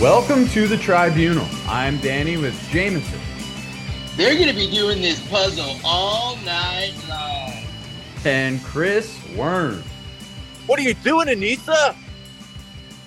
Welcome 0.00 0.46
to 0.48 0.66
the 0.68 0.76
Tribunal. 0.76 1.46
I'm 1.66 1.98
Danny 1.98 2.36
with 2.36 2.54
Jameson. 2.68 3.18
They're 4.16 4.34
going 4.34 4.48
to 4.48 4.54
be 4.54 4.70
doing 4.70 5.00
this 5.00 5.26
puzzle 5.28 5.76
all 5.84 6.36
night 6.44 6.94
long. 7.08 7.52
And 8.24 8.62
Chris 8.62 9.18
Warren. 9.34 9.82
What 10.66 10.78
are 10.78 10.82
you 10.82 10.94
doing, 10.94 11.28
Anissa? 11.28 11.96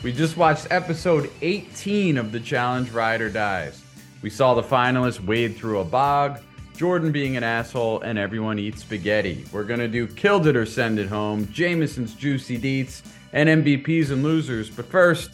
We 0.02 0.14
just 0.14 0.38
watched 0.38 0.68
episode 0.72 1.30
18 1.42 2.18
of 2.18 2.32
the 2.32 2.40
challenge 2.40 2.90
Ride 2.92 3.22
or 3.22 3.30
Dies. 3.30 3.84
We 4.22 4.30
saw 4.30 4.54
the 4.54 4.64
finalists 4.64 5.20
wade 5.20 5.58
through 5.58 5.80
a 5.80 5.86
bog, 5.86 6.40
Jordan 6.76 7.12
being 7.12 7.36
an 7.36 7.44
asshole, 7.44 8.02
and 8.02 8.18
everyone 8.18 8.60
eats 8.60 8.82
spaghetti. 8.82 9.46
We're 9.52 9.64
gonna 9.64 9.88
do 9.88 10.08
Killed 10.08 10.48
It 10.48 10.56
or 10.56 10.66
Send 10.66 11.00
It 11.00 11.08
Home, 11.08 11.48
Jameson's 11.52 12.14
Juicy 12.16 12.58
Deets, 12.58 13.02
and 13.34 13.50
MVPs 13.50 14.12
and 14.12 14.24
losers. 14.24 14.70
But 14.70 14.86
first, 14.86 15.32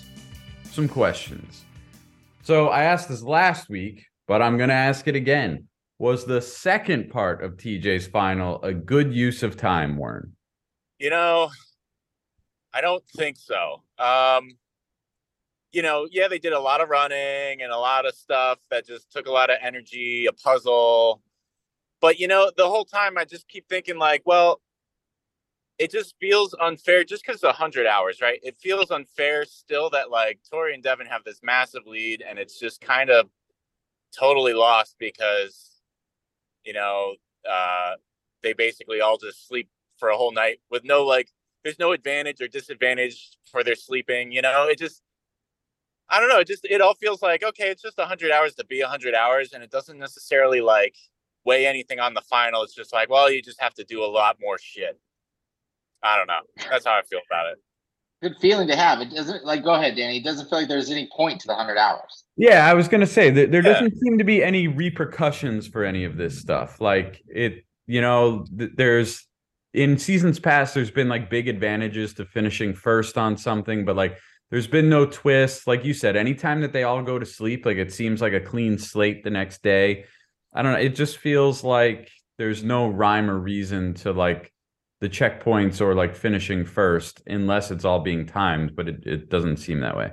some 0.75 0.89
questions. 0.89 1.63
So 2.43 2.67
I 2.67 2.83
asked 2.83 3.09
this 3.09 3.23
last 3.23 3.69
week, 3.69 4.05
but 4.27 4.41
I'm 4.41 4.57
gonna 4.57 4.73
ask 4.73 5.07
it 5.07 5.15
again. 5.15 5.67
Was 5.97 6.25
the 6.25 6.41
second 6.41 7.09
part 7.09 7.41
of 7.41 7.53
TJ's 7.53 8.07
final 8.07 8.61
a 8.61 8.73
good 8.73 9.13
use 9.13 9.41
of 9.41 9.55
time, 9.55 9.95
Warren? 9.95 10.35
You 10.99 11.09
know, 11.09 11.49
I 12.73 12.81
don't 12.81 13.03
think 13.15 13.37
so. 13.37 13.81
Um, 13.97 14.57
you 15.71 15.81
know, 15.81 16.07
yeah, 16.11 16.27
they 16.27 16.39
did 16.39 16.53
a 16.53 16.59
lot 16.59 16.81
of 16.81 16.89
running 16.89 17.61
and 17.61 17.71
a 17.71 17.77
lot 17.77 18.05
of 18.05 18.13
stuff 18.13 18.59
that 18.69 18.85
just 18.85 19.11
took 19.11 19.27
a 19.27 19.31
lot 19.31 19.49
of 19.49 19.57
energy, 19.61 20.25
a 20.25 20.33
puzzle. 20.33 21.21
But 22.01 22.19
you 22.19 22.27
know, 22.27 22.51
the 22.55 22.67
whole 22.67 22.85
time 22.85 23.17
I 23.17 23.23
just 23.23 23.47
keep 23.47 23.67
thinking 23.69 23.97
like, 23.97 24.21
well, 24.25 24.59
it 25.77 25.91
just 25.91 26.15
feels 26.19 26.55
unfair 26.61 27.03
just 27.03 27.25
because 27.25 27.43
it's 27.43 27.57
hundred 27.57 27.85
hours, 27.87 28.21
right? 28.21 28.39
It 28.43 28.55
feels 28.57 28.91
unfair 28.91 29.45
still 29.45 29.89
that 29.91 30.09
like 30.09 30.39
Tori 30.49 30.73
and 30.73 30.83
Devin 30.83 31.07
have 31.07 31.23
this 31.23 31.41
massive 31.43 31.85
lead 31.85 32.23
and 32.27 32.39
it's 32.39 32.59
just 32.59 32.81
kind 32.81 33.09
of 33.09 33.29
totally 34.17 34.53
lost 34.53 34.95
because 34.99 35.81
you 36.63 36.73
know, 36.73 37.15
uh 37.49 37.93
they 38.43 38.53
basically 38.53 39.01
all 39.01 39.17
just 39.17 39.47
sleep 39.47 39.69
for 39.97 40.09
a 40.09 40.17
whole 40.17 40.31
night 40.31 40.59
with 40.69 40.83
no 40.83 41.03
like 41.03 41.29
there's 41.63 41.79
no 41.79 41.91
advantage 41.93 42.41
or 42.41 42.47
disadvantage 42.47 43.37
for 43.51 43.63
their 43.63 43.75
sleeping, 43.75 44.31
you 44.31 44.41
know, 44.41 44.67
it 44.67 44.77
just 44.77 45.01
I 46.09 46.19
don't 46.19 46.29
know. 46.29 46.39
It 46.39 46.47
just 46.47 46.65
it 46.65 46.81
all 46.81 46.93
feels 46.93 47.21
like 47.21 47.43
okay, 47.43 47.69
it's 47.69 47.81
just 47.81 47.99
hundred 47.99 48.31
hours 48.31 48.55
to 48.55 48.65
be 48.65 48.81
hundred 48.81 49.15
hours, 49.15 49.53
and 49.53 49.63
it 49.63 49.71
doesn't 49.71 49.97
necessarily 49.97 50.61
like 50.61 50.95
weigh 51.45 51.65
anything 51.65 51.99
on 51.99 52.13
the 52.13 52.21
final. 52.21 52.63
It's 52.63 52.75
just 52.75 52.93
like, 52.93 53.09
well, 53.09 53.31
you 53.31 53.41
just 53.41 53.61
have 53.61 53.73
to 53.75 53.83
do 53.83 54.03
a 54.03 54.05
lot 54.05 54.37
more 54.39 54.57
shit. 54.59 54.99
I 56.05 56.17
don't 56.17 56.27
know. 56.27 56.67
That's 56.69 56.85
how 56.85 56.93
I 56.93 57.01
feel 57.01 57.19
about 57.29 57.51
it. 57.51 57.57
Good 58.21 58.35
feeling 58.39 58.67
to 58.67 58.75
have. 58.75 59.01
It 59.01 59.09
doesn't 59.09 59.43
like 59.43 59.63
go 59.63 59.73
ahead, 59.73 59.95
Danny. 59.95 60.17
It 60.17 60.23
doesn't 60.23 60.49
feel 60.49 60.59
like 60.59 60.67
there's 60.67 60.89
any 60.89 61.09
point 61.15 61.41
to 61.41 61.47
the 61.47 61.55
hundred 61.55 61.77
hours. 61.77 62.23
Yeah, 62.37 62.69
I 62.69 62.73
was 62.73 62.87
gonna 62.87 63.07
say 63.07 63.29
that 63.29 63.51
there 63.51 63.63
yeah. 63.63 63.73
doesn't 63.73 63.97
seem 63.99 64.17
to 64.17 64.23
be 64.23 64.43
any 64.43 64.67
repercussions 64.67 65.67
for 65.67 65.83
any 65.83 66.05
of 66.05 66.15
this 66.15 66.39
stuff. 66.39 66.79
Like 66.79 67.21
it, 67.27 67.65
you 67.87 68.01
know, 68.01 68.45
th- 68.57 68.71
there's 68.75 69.27
in 69.73 69.97
seasons 69.97 70.39
past, 70.39 70.73
there's 70.73 70.91
been 70.91 71.09
like 71.09 71.29
big 71.29 71.47
advantages 71.47 72.13
to 72.13 72.25
finishing 72.25 72.73
first 72.73 73.17
on 73.17 73.35
something, 73.35 73.83
but 73.83 73.95
like 73.95 74.17
there's 74.49 74.67
been 74.67 74.89
no 74.89 75.05
twist. 75.05 75.67
Like 75.67 75.83
you 75.83 75.93
said, 75.93 76.15
anytime 76.15 76.61
that 76.61 76.71
they 76.71 76.83
all 76.83 77.03
go 77.03 77.19
to 77.19 77.25
sleep, 77.25 77.65
like 77.65 77.77
it 77.77 77.91
seems 77.91 78.21
like 78.21 78.33
a 78.33 78.39
clean 78.39 78.77
slate 78.77 79.23
the 79.23 79.29
next 79.29 79.61
day. 79.61 80.05
I 80.53 80.61
don't 80.61 80.71
know. 80.71 80.79
It 80.79 80.95
just 80.95 81.17
feels 81.17 81.63
like 81.63 82.09
there's 82.37 82.63
no 82.63 82.87
rhyme 82.87 83.29
or 83.29 83.37
reason 83.37 83.95
to 83.95 84.13
like 84.13 84.53
the 85.05 85.09
checkpoints 85.09 85.81
or 85.81 85.93
like 85.93 86.15
finishing 86.15 86.65
first 86.65 87.21
unless 87.27 87.69
it's 87.69 87.85
all 87.85 87.99
being 87.99 88.25
timed, 88.25 88.75
but 88.75 88.89
it, 88.89 89.05
it 89.05 89.29
doesn't 89.29 89.57
seem 89.57 89.79
that 89.81 89.95
way. 89.95 90.11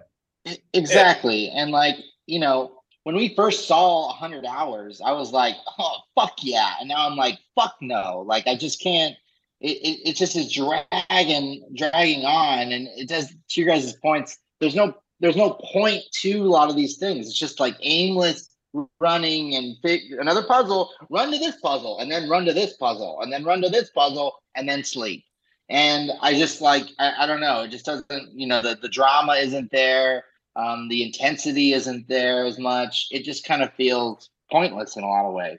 Exactly. 0.74 1.48
And 1.48 1.70
like, 1.70 1.96
you 2.26 2.38
know, 2.38 2.82
when 3.04 3.16
we 3.16 3.34
first 3.34 3.66
saw 3.66 4.08
100 4.08 4.44
hours, 4.44 5.00
I 5.00 5.12
was 5.12 5.32
like, 5.32 5.54
oh, 5.78 5.96
fuck 6.14 6.34
yeah. 6.42 6.74
And 6.78 6.90
now 6.90 7.08
I'm 7.08 7.16
like, 7.16 7.38
fuck 7.54 7.74
no. 7.80 8.22
Like, 8.26 8.46
I 8.46 8.54
just 8.54 8.82
can't 8.82 9.16
it, 9.62 9.78
it, 9.78 10.10
it 10.10 10.16
just 10.16 10.36
is 10.36 10.52
dragging 10.52 11.64
dragging 11.74 12.24
on 12.24 12.72
and 12.72 12.88
it 12.96 13.08
does 13.08 13.28
to 13.28 13.60
your 13.60 13.68
guys' 13.68 13.94
points 14.02 14.38
there's 14.60 14.74
no 14.74 14.92
there's 15.20 15.36
no 15.36 15.50
point 15.72 16.02
to 16.20 16.42
a 16.42 16.50
lot 16.50 16.68
of 16.68 16.74
these 16.74 16.96
things 16.96 17.28
it's 17.28 17.38
just 17.38 17.60
like 17.60 17.76
aimless 17.80 18.51
running 19.00 19.56
and 19.56 19.76
fig- 19.82 20.12
another 20.12 20.42
puzzle 20.42 20.90
run 21.10 21.30
to 21.30 21.38
this 21.38 21.56
puzzle 21.56 21.98
and 21.98 22.10
then 22.10 22.28
run 22.28 22.44
to 22.44 22.52
this 22.52 22.74
puzzle 22.74 23.20
and 23.20 23.32
then 23.32 23.44
run 23.44 23.60
to 23.60 23.68
this 23.68 23.90
puzzle 23.90 24.34
and 24.54 24.68
then 24.68 24.82
sleep 24.82 25.24
and 25.68 26.10
i 26.22 26.32
just 26.32 26.60
like 26.60 26.84
i, 26.98 27.12
I 27.18 27.26
don't 27.26 27.40
know 27.40 27.62
it 27.62 27.68
just 27.68 27.84
doesn't 27.84 28.32
you 28.32 28.46
know 28.46 28.62
the, 28.62 28.78
the 28.80 28.88
drama 28.88 29.34
isn't 29.34 29.70
there 29.70 30.24
um, 30.54 30.88
the 30.88 31.02
intensity 31.02 31.72
isn't 31.72 32.08
there 32.08 32.44
as 32.44 32.58
much 32.58 33.08
it 33.10 33.24
just 33.24 33.44
kind 33.44 33.62
of 33.62 33.72
feels 33.74 34.28
pointless 34.50 34.96
in 34.96 35.02
a 35.02 35.08
lot 35.08 35.26
of 35.26 35.34
ways 35.34 35.58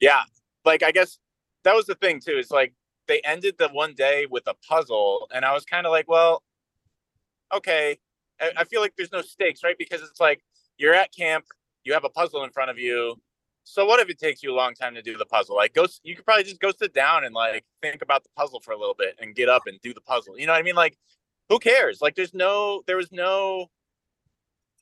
yeah 0.00 0.22
like 0.64 0.82
i 0.82 0.90
guess 0.90 1.18
that 1.64 1.74
was 1.74 1.86
the 1.86 1.94
thing 1.96 2.20
too 2.20 2.36
it's 2.36 2.50
like 2.50 2.74
they 3.08 3.20
ended 3.24 3.56
the 3.58 3.68
one 3.68 3.94
day 3.94 4.26
with 4.30 4.44
a 4.46 4.54
puzzle, 4.66 5.28
and 5.34 5.44
I 5.44 5.52
was 5.52 5.64
kind 5.64 5.86
of 5.86 5.92
like, 5.92 6.08
well, 6.08 6.42
okay. 7.52 7.98
I, 8.40 8.52
I 8.58 8.64
feel 8.64 8.80
like 8.80 8.94
there's 8.96 9.12
no 9.12 9.22
stakes, 9.22 9.62
right? 9.62 9.76
Because 9.78 10.02
it's 10.02 10.20
like 10.20 10.42
you're 10.78 10.94
at 10.94 11.14
camp, 11.14 11.44
you 11.84 11.92
have 11.92 12.04
a 12.04 12.08
puzzle 12.08 12.44
in 12.44 12.50
front 12.50 12.70
of 12.70 12.78
you. 12.78 13.16
So 13.64 13.86
what 13.86 14.00
if 14.00 14.08
it 14.08 14.18
takes 14.18 14.42
you 14.42 14.52
a 14.52 14.56
long 14.56 14.74
time 14.74 14.94
to 14.94 15.02
do 15.02 15.16
the 15.16 15.26
puzzle? 15.26 15.56
Like 15.56 15.74
go, 15.74 15.86
you 16.02 16.16
could 16.16 16.24
probably 16.24 16.44
just 16.44 16.60
go 16.60 16.72
sit 16.76 16.92
down 16.92 17.24
and 17.24 17.34
like 17.34 17.64
think 17.80 18.02
about 18.02 18.24
the 18.24 18.30
puzzle 18.36 18.60
for 18.60 18.72
a 18.72 18.78
little 18.78 18.94
bit 18.94 19.16
and 19.20 19.34
get 19.34 19.48
up 19.48 19.62
and 19.66 19.80
do 19.82 19.94
the 19.94 20.00
puzzle. 20.00 20.38
You 20.38 20.46
know 20.46 20.52
what 20.52 20.58
I 20.58 20.62
mean? 20.62 20.74
Like, 20.74 20.98
who 21.48 21.58
cares? 21.58 22.00
Like, 22.00 22.14
there's 22.14 22.34
no, 22.34 22.82
there 22.86 22.96
was 22.96 23.12
no, 23.12 23.66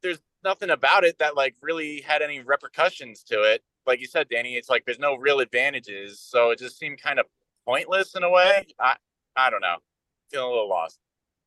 there's 0.02 0.20
nothing 0.44 0.70
about 0.70 1.04
it 1.04 1.18
that 1.18 1.36
like 1.36 1.56
really 1.60 2.00
had 2.00 2.22
any 2.22 2.40
repercussions 2.40 3.22
to 3.24 3.42
it. 3.42 3.62
Like 3.86 4.00
you 4.00 4.06
said, 4.06 4.28
Danny, 4.28 4.56
it's 4.56 4.68
like 4.68 4.84
there's 4.84 4.98
no 4.98 5.16
real 5.16 5.40
advantages, 5.40 6.20
so 6.20 6.50
it 6.50 6.58
just 6.58 6.78
seemed 6.78 7.02
kind 7.02 7.18
of 7.18 7.26
pointless 7.66 8.14
in 8.14 8.22
a 8.22 8.30
way. 8.30 8.66
I 8.78 8.96
I 9.36 9.50
don't 9.50 9.60
know. 9.60 9.76
Feeling 10.30 10.46
a 10.46 10.50
little 10.50 10.68
lost. 10.68 10.98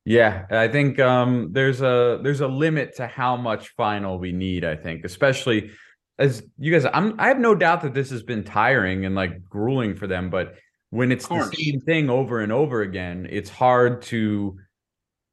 Yeah, 0.05 0.45
I 0.51 0.67
think 0.67 0.99
um, 0.99 1.49
there's 1.53 1.81
a 1.81 2.19
there's 2.21 2.41
a 2.41 2.47
limit 2.47 2.97
to 2.97 3.07
how 3.07 3.37
much 3.37 3.69
final 3.69 4.19
we 4.19 4.33
need. 4.33 4.65
I 4.65 4.75
think, 4.75 5.05
especially 5.05 5.71
as 6.19 6.43
you 6.57 6.71
guys, 6.73 6.89
I'm 6.93 7.19
I 7.19 7.27
have 7.27 7.39
no 7.39 7.55
doubt 7.55 7.81
that 7.83 7.93
this 7.93 8.09
has 8.09 8.21
been 8.21 8.43
tiring 8.43 9.05
and 9.05 9.15
like 9.15 9.47
grueling 9.47 9.95
for 9.95 10.07
them. 10.07 10.29
But 10.29 10.55
when 10.89 11.11
it's 11.11 11.27
the 11.27 11.49
same 11.57 11.79
thing 11.79 12.09
over 12.09 12.41
and 12.41 12.51
over 12.51 12.81
again, 12.81 13.27
it's 13.29 13.49
hard 13.49 14.01
to 14.03 14.57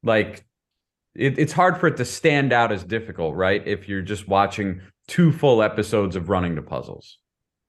like 0.04 0.44
it, 1.16 1.38
it's 1.38 1.52
hard 1.52 1.78
for 1.78 1.88
it 1.88 1.96
to 1.96 2.04
stand 2.04 2.52
out 2.52 2.70
as 2.70 2.84
difficult, 2.84 3.34
right? 3.34 3.66
If 3.66 3.88
you're 3.88 4.02
just 4.02 4.28
watching 4.28 4.80
two 5.08 5.32
full 5.32 5.62
episodes 5.62 6.14
of 6.14 6.28
running 6.28 6.54
the 6.54 6.62
puzzles. 6.62 7.18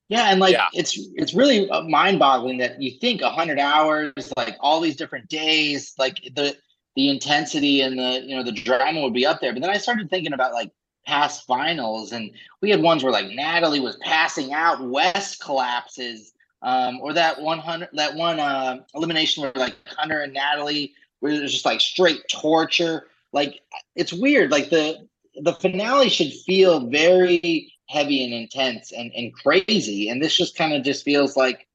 Yeah, 0.07 0.29
and 0.29 0.39
like 0.39 0.53
yeah. 0.53 0.67
it's 0.73 0.99
it's 1.15 1.33
really 1.33 1.69
uh, 1.69 1.83
mind-boggling 1.83 2.57
that 2.59 2.81
you 2.81 2.91
think 2.99 3.21
hundred 3.21 3.59
hours, 3.59 4.31
like 4.37 4.57
all 4.59 4.81
these 4.81 4.97
different 4.97 5.29
days, 5.29 5.93
like 5.97 6.21
the 6.35 6.55
the 6.95 7.09
intensity 7.09 7.81
and 7.81 7.97
the 7.97 8.21
you 8.25 8.35
know 8.35 8.43
the 8.43 8.51
drama 8.51 9.01
would 9.01 9.13
be 9.13 9.25
up 9.25 9.41
there. 9.41 9.53
But 9.53 9.61
then 9.61 9.71
I 9.71 9.77
started 9.77 10.09
thinking 10.09 10.33
about 10.33 10.53
like 10.53 10.71
past 11.05 11.45
finals, 11.45 12.11
and 12.11 12.31
we 12.61 12.69
had 12.69 12.81
ones 12.81 13.03
where 13.03 13.11
like 13.11 13.29
Natalie 13.29 13.79
was 13.79 13.97
passing 13.97 14.53
out, 14.53 14.87
Wes 14.87 15.35
collapses, 15.37 16.33
um, 16.61 16.99
or 17.01 17.13
that 17.13 17.41
one 17.41 17.59
hundred 17.59 17.89
that 17.93 18.15
one 18.15 18.39
uh, 18.39 18.79
elimination 18.93 19.43
where 19.43 19.53
like 19.55 19.75
Hunter 19.87 20.21
and 20.21 20.33
Natalie 20.33 20.93
where 21.19 21.39
was 21.41 21.51
just 21.51 21.65
like 21.65 21.81
straight 21.81 22.21
torture. 22.29 23.07
Like 23.31 23.61
it's 23.95 24.11
weird. 24.11 24.51
Like 24.51 24.69
the 24.69 25.07
the 25.41 25.53
finale 25.53 26.09
should 26.09 26.33
feel 26.45 26.87
very 26.87 27.73
heavy 27.87 28.23
and 28.23 28.33
intense 28.33 28.91
and, 28.91 29.11
and 29.15 29.33
crazy. 29.33 30.09
And 30.09 30.21
this 30.21 30.35
just 30.35 30.55
kind 30.55 30.73
of 30.73 30.83
just 30.83 31.03
feels 31.03 31.35
like, 31.35 31.67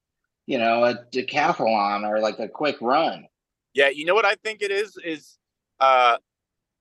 you 0.45 0.57
know, 0.57 0.83
a 0.83 0.95
decathlon 1.11 2.07
or 2.07 2.19
like 2.19 2.39
a 2.39 2.47
quick 2.47 2.77
run. 2.81 3.27
Yeah, 3.73 3.89
you 3.89 4.05
know 4.05 4.15
what 4.15 4.25
I 4.25 4.35
think 4.35 4.61
it 4.61 4.71
is 4.71 4.97
is 5.03 5.37
uh 5.79 6.17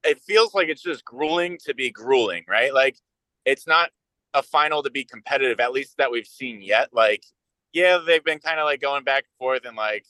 it 0.04 0.20
feels 0.20 0.54
like 0.54 0.68
it's 0.68 0.82
just 0.82 1.04
grueling 1.04 1.58
to 1.66 1.74
be 1.74 1.90
grueling, 1.90 2.44
right? 2.48 2.74
Like 2.74 2.96
it's 3.46 3.66
not 3.66 3.90
a 4.34 4.42
final 4.42 4.82
to 4.84 4.90
be 4.90 5.04
competitive, 5.04 5.60
at 5.60 5.72
least 5.72 5.96
that 5.98 6.10
we've 6.12 6.26
seen 6.26 6.62
yet. 6.62 6.90
Like, 6.92 7.24
yeah, 7.72 7.98
they've 8.06 8.24
been 8.24 8.38
kind 8.40 8.60
of 8.60 8.66
like 8.66 8.80
going 8.80 9.04
back 9.04 9.24
and 9.24 9.38
forth 9.38 9.64
and 9.66 9.76
like 9.76 10.06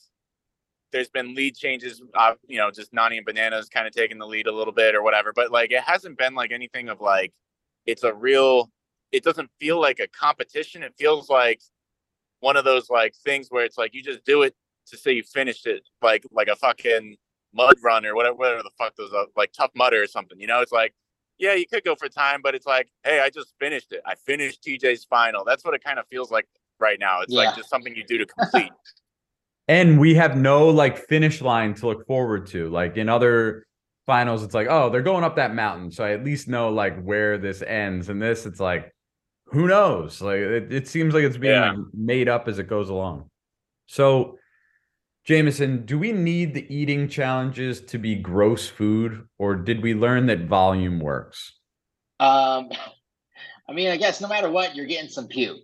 there's 0.91 1.09
been 1.09 1.35
lead 1.35 1.55
changes, 1.55 2.01
uh, 2.15 2.33
you 2.47 2.57
know, 2.57 2.71
just 2.71 2.93
Nany 2.93 3.17
and 3.17 3.25
Bananas 3.25 3.69
kind 3.69 3.87
of 3.87 3.93
taking 3.93 4.17
the 4.19 4.25
lead 4.27 4.47
a 4.47 4.51
little 4.51 4.73
bit 4.73 4.95
or 4.95 5.03
whatever. 5.03 5.33
But 5.35 5.51
like, 5.51 5.71
it 5.71 5.81
hasn't 5.83 6.17
been 6.17 6.35
like 6.35 6.51
anything 6.51 6.89
of 6.89 7.01
like, 7.01 7.33
it's 7.85 8.03
a 8.03 8.13
real 8.13 8.69
it 9.11 9.23
doesn't 9.23 9.49
feel 9.59 9.79
like 9.81 9.99
a 9.99 10.07
competition. 10.07 10.83
It 10.83 10.93
feels 10.97 11.29
like 11.29 11.61
one 12.41 12.57
of 12.57 12.65
those 12.65 12.89
like 12.89 13.15
things 13.15 13.47
where 13.49 13.65
it's 13.65 13.77
like 13.77 13.93
you 13.93 14.03
just 14.03 14.23
do 14.25 14.43
it 14.43 14.55
to 14.89 14.97
say 14.97 15.13
you 15.13 15.23
finished 15.23 15.67
it, 15.67 15.83
like 16.01 16.23
like 16.31 16.47
a 16.47 16.55
fucking 16.55 17.17
mud 17.53 17.75
run 17.83 18.05
or 18.05 18.15
whatever, 18.15 18.35
whatever 18.35 18.63
the 18.63 18.71
fuck 18.77 18.95
those 18.95 19.13
are, 19.13 19.25
like 19.35 19.51
tough 19.53 19.71
mudder 19.75 20.01
or 20.01 20.07
something. 20.07 20.39
You 20.39 20.47
know, 20.47 20.61
it's 20.61 20.71
like 20.71 20.93
yeah, 21.37 21.53
you 21.53 21.67
could 21.67 21.83
go 21.83 21.95
for 21.95 22.09
time, 22.09 22.41
but 22.41 22.55
it's 22.55 22.65
like 22.65 22.89
hey, 23.03 23.19
I 23.19 23.29
just 23.29 23.53
finished 23.59 23.91
it. 23.91 24.01
I 24.05 24.15
finished 24.15 24.63
TJ's 24.63 25.05
final. 25.05 25.43
That's 25.45 25.63
what 25.63 25.73
it 25.73 25.83
kind 25.83 25.99
of 25.99 26.05
feels 26.07 26.31
like 26.31 26.47
right 26.79 26.99
now. 26.99 27.21
It's 27.21 27.33
yeah. 27.33 27.45
like 27.45 27.55
just 27.55 27.69
something 27.69 27.95
you 27.95 28.03
do 28.03 28.17
to 28.17 28.25
complete. 28.25 28.71
and 29.67 29.99
we 29.99 30.15
have 30.15 30.37
no 30.37 30.69
like 30.69 30.97
finish 30.97 31.41
line 31.41 31.73
to 31.75 31.87
look 31.87 32.05
forward 32.07 32.47
to. 32.47 32.69
Like 32.69 32.97
in 32.97 33.09
other 33.09 33.65
finals, 34.05 34.43
it's 34.43 34.53
like, 34.53 34.67
oh, 34.69 34.89
they're 34.89 35.01
going 35.01 35.23
up 35.23 35.35
that 35.35 35.53
mountain. 35.53 35.91
So 35.91 36.03
I 36.03 36.11
at 36.11 36.23
least 36.23 36.47
know 36.47 36.69
like 36.69 37.01
where 37.03 37.37
this 37.37 37.61
ends. 37.61 38.09
And 38.09 38.21
this, 38.21 38.45
it's 38.45 38.59
like, 38.59 38.93
who 39.45 39.67
knows? 39.67 40.21
Like 40.21 40.39
it, 40.39 40.73
it 40.73 40.87
seems 40.87 41.13
like 41.13 41.23
it's 41.23 41.37
being 41.37 41.53
yeah. 41.53 41.71
like, 41.71 41.85
made 41.93 42.29
up 42.29 42.47
as 42.47 42.59
it 42.59 42.67
goes 42.67 42.89
along. 42.89 43.29
So 43.87 44.37
Jameson, 45.27 45.85
do 45.85 45.99
we 45.99 46.13
need 46.13 46.53
the 46.53 46.73
eating 46.73 47.09
challenges 47.09 47.81
to 47.81 47.97
be 47.97 48.15
gross 48.15 48.69
food, 48.69 49.27
or 49.37 49.55
did 49.55 49.83
we 49.83 49.93
learn 49.93 50.25
that 50.27 50.45
volume 50.45 51.01
works? 51.01 51.53
Um, 52.21 52.69
I 53.67 53.73
mean, 53.73 53.89
I 53.89 53.97
guess 53.97 54.21
no 54.21 54.29
matter 54.29 54.49
what, 54.49 54.73
you're 54.73 54.85
getting 54.85 55.09
some 55.09 55.27
puke. 55.27 55.59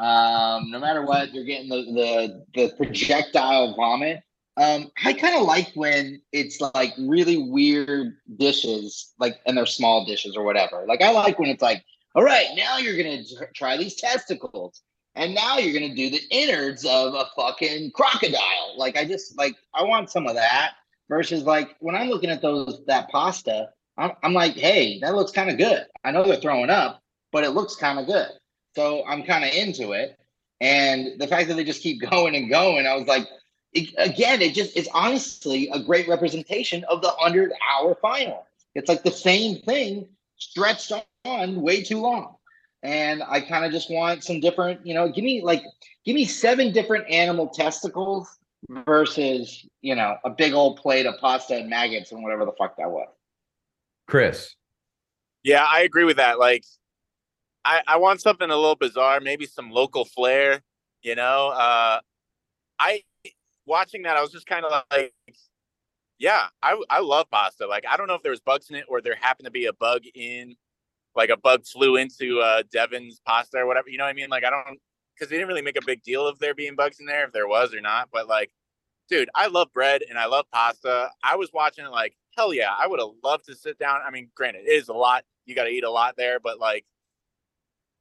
Um, 0.00 0.72
no 0.72 0.80
matter 0.80 1.06
what, 1.06 1.32
you're 1.32 1.44
getting 1.44 1.68
the 1.68 1.84
the, 1.84 2.44
the 2.54 2.76
projectile 2.76 3.76
vomit. 3.76 4.20
Um, 4.56 4.90
I 5.04 5.12
kind 5.12 5.36
of 5.36 5.42
like 5.42 5.70
when 5.74 6.20
it's 6.32 6.60
like 6.60 6.92
really 6.98 7.36
weird 7.36 8.16
dishes, 8.36 9.12
like 9.20 9.38
and 9.46 9.56
they're 9.56 9.64
small 9.64 10.04
dishes 10.04 10.36
or 10.36 10.42
whatever. 10.42 10.84
Like 10.88 11.02
I 11.02 11.12
like 11.12 11.38
when 11.38 11.50
it's 11.50 11.62
like, 11.62 11.84
all 12.16 12.24
right, 12.24 12.48
now 12.56 12.78
you're 12.78 12.96
gonna 12.96 13.22
try 13.54 13.76
these 13.76 13.94
testicles 13.94 14.82
and 15.16 15.34
now 15.34 15.58
you're 15.58 15.78
gonna 15.78 15.94
do 15.94 16.10
the 16.10 16.22
innards 16.30 16.84
of 16.84 17.14
a 17.14 17.26
fucking 17.36 17.92
crocodile. 17.92 18.74
Like 18.76 18.96
I 18.96 19.04
just 19.04 19.36
like 19.38 19.56
I 19.74 19.82
want 19.82 20.10
some 20.10 20.26
of 20.26 20.34
that 20.34 20.72
versus 21.08 21.44
like 21.44 21.76
when 21.80 21.94
I'm 21.94 22.08
looking 22.08 22.30
at 22.30 22.42
those 22.42 22.82
that 22.86 23.08
pasta, 23.10 23.70
I'm, 23.96 24.12
I'm 24.22 24.32
like, 24.32 24.54
hey, 24.54 24.98
that 25.00 25.14
looks 25.14 25.32
kind 25.32 25.50
of 25.50 25.58
good. 25.58 25.84
I 26.04 26.10
know 26.10 26.24
they're 26.24 26.36
throwing 26.36 26.70
up, 26.70 27.02
but 27.32 27.44
it 27.44 27.50
looks 27.50 27.76
kind 27.76 27.98
of 27.98 28.06
good, 28.06 28.30
so 28.74 29.04
I'm 29.06 29.22
kind 29.22 29.44
of 29.44 29.52
into 29.52 29.92
it. 29.92 30.18
And 30.60 31.20
the 31.20 31.26
fact 31.26 31.48
that 31.48 31.54
they 31.54 31.64
just 31.64 31.82
keep 31.82 32.00
going 32.10 32.34
and 32.34 32.50
going, 32.50 32.86
I 32.86 32.96
was 32.96 33.06
like, 33.06 33.26
it, 33.72 33.92
again, 33.98 34.40
it 34.40 34.54
just 34.54 34.76
is 34.76 34.88
honestly 34.92 35.68
a 35.72 35.80
great 35.80 36.08
representation 36.08 36.84
of 36.84 37.02
the 37.02 37.10
hundred 37.10 37.52
hour 37.72 37.96
final. 38.00 38.46
It's 38.74 38.88
like 38.88 39.04
the 39.04 39.12
same 39.12 39.60
thing 39.62 40.08
stretched 40.36 40.92
on 41.24 41.62
way 41.62 41.82
too 41.82 42.00
long 42.00 42.36
and 42.84 43.22
I 43.26 43.40
kind 43.40 43.64
of 43.64 43.72
just 43.72 43.90
want 43.90 44.22
some 44.22 44.40
different, 44.40 44.86
you 44.86 44.94
know, 44.94 45.08
give 45.08 45.24
me 45.24 45.42
like 45.42 45.64
give 46.04 46.14
me 46.14 46.26
seven 46.26 46.70
different 46.70 47.10
animal 47.10 47.48
testicles 47.48 48.28
versus, 48.86 49.66
you 49.80 49.94
know, 49.94 50.16
a 50.24 50.30
big 50.30 50.52
old 50.52 50.76
plate 50.76 51.06
of 51.06 51.14
pasta 51.18 51.56
and 51.56 51.68
maggots 51.68 52.12
and 52.12 52.22
whatever 52.22 52.44
the 52.44 52.52
fuck 52.58 52.76
that 52.76 52.90
was. 52.90 53.08
Chris. 54.06 54.54
Yeah, 55.42 55.64
I 55.66 55.80
agree 55.80 56.04
with 56.04 56.18
that. 56.18 56.38
Like 56.38 56.64
I, 57.64 57.80
I 57.86 57.96
want 57.96 58.20
something 58.20 58.48
a 58.48 58.54
little 58.54 58.76
bizarre, 58.76 59.18
maybe 59.20 59.46
some 59.46 59.70
local 59.70 60.04
flair, 60.04 60.62
you 61.02 61.14
know. 61.14 61.48
Uh 61.48 62.00
I 62.78 63.02
watching 63.64 64.02
that, 64.02 64.18
I 64.18 64.20
was 64.20 64.30
just 64.30 64.46
kind 64.46 64.66
of 64.66 64.82
like, 64.90 65.14
yeah, 66.18 66.48
I 66.62 66.78
I 66.90 67.00
love 67.00 67.30
pasta. 67.30 67.66
Like 67.66 67.84
I 67.90 67.96
don't 67.96 68.08
know 68.08 68.14
if 68.14 68.22
there 68.22 68.30
was 68.30 68.40
bugs 68.40 68.68
in 68.68 68.76
it 68.76 68.84
or 68.90 69.00
there 69.00 69.14
happened 69.14 69.46
to 69.46 69.50
be 69.50 69.64
a 69.64 69.72
bug 69.72 70.02
in 70.14 70.54
like 71.16 71.30
a 71.30 71.36
bug 71.36 71.64
flew 71.66 71.96
into 71.96 72.40
uh, 72.40 72.62
Devin's 72.72 73.20
pasta 73.26 73.58
or 73.58 73.66
whatever. 73.66 73.88
You 73.88 73.98
know 73.98 74.04
what 74.04 74.10
I 74.10 74.14
mean? 74.14 74.30
Like 74.30 74.44
I 74.44 74.50
don't 74.50 74.78
because 75.14 75.30
they 75.30 75.36
didn't 75.36 75.48
really 75.48 75.62
make 75.62 75.78
a 75.78 75.84
big 75.84 76.02
deal 76.02 76.26
of 76.26 76.38
there 76.38 76.54
being 76.54 76.74
bugs 76.74 76.98
in 76.98 77.06
there 77.06 77.24
if 77.24 77.32
there 77.32 77.48
was 77.48 77.72
or 77.72 77.80
not. 77.80 78.08
But 78.12 78.28
like, 78.28 78.50
dude, 79.08 79.28
I 79.34 79.46
love 79.46 79.68
bread 79.72 80.02
and 80.08 80.18
I 80.18 80.26
love 80.26 80.46
pasta. 80.52 81.10
I 81.22 81.36
was 81.36 81.50
watching 81.52 81.84
it 81.84 81.90
like 81.90 82.16
hell 82.36 82.52
yeah, 82.52 82.72
I 82.76 82.86
would 82.86 83.00
have 83.00 83.10
loved 83.22 83.44
to 83.46 83.54
sit 83.54 83.78
down. 83.78 84.00
I 84.06 84.10
mean, 84.10 84.28
granted, 84.34 84.64
it 84.66 84.70
is 84.72 84.88
a 84.88 84.92
lot. 84.92 85.24
You 85.46 85.54
got 85.54 85.64
to 85.64 85.70
eat 85.70 85.84
a 85.84 85.90
lot 85.90 86.16
there, 86.16 86.40
but 86.40 86.58
like, 86.58 86.84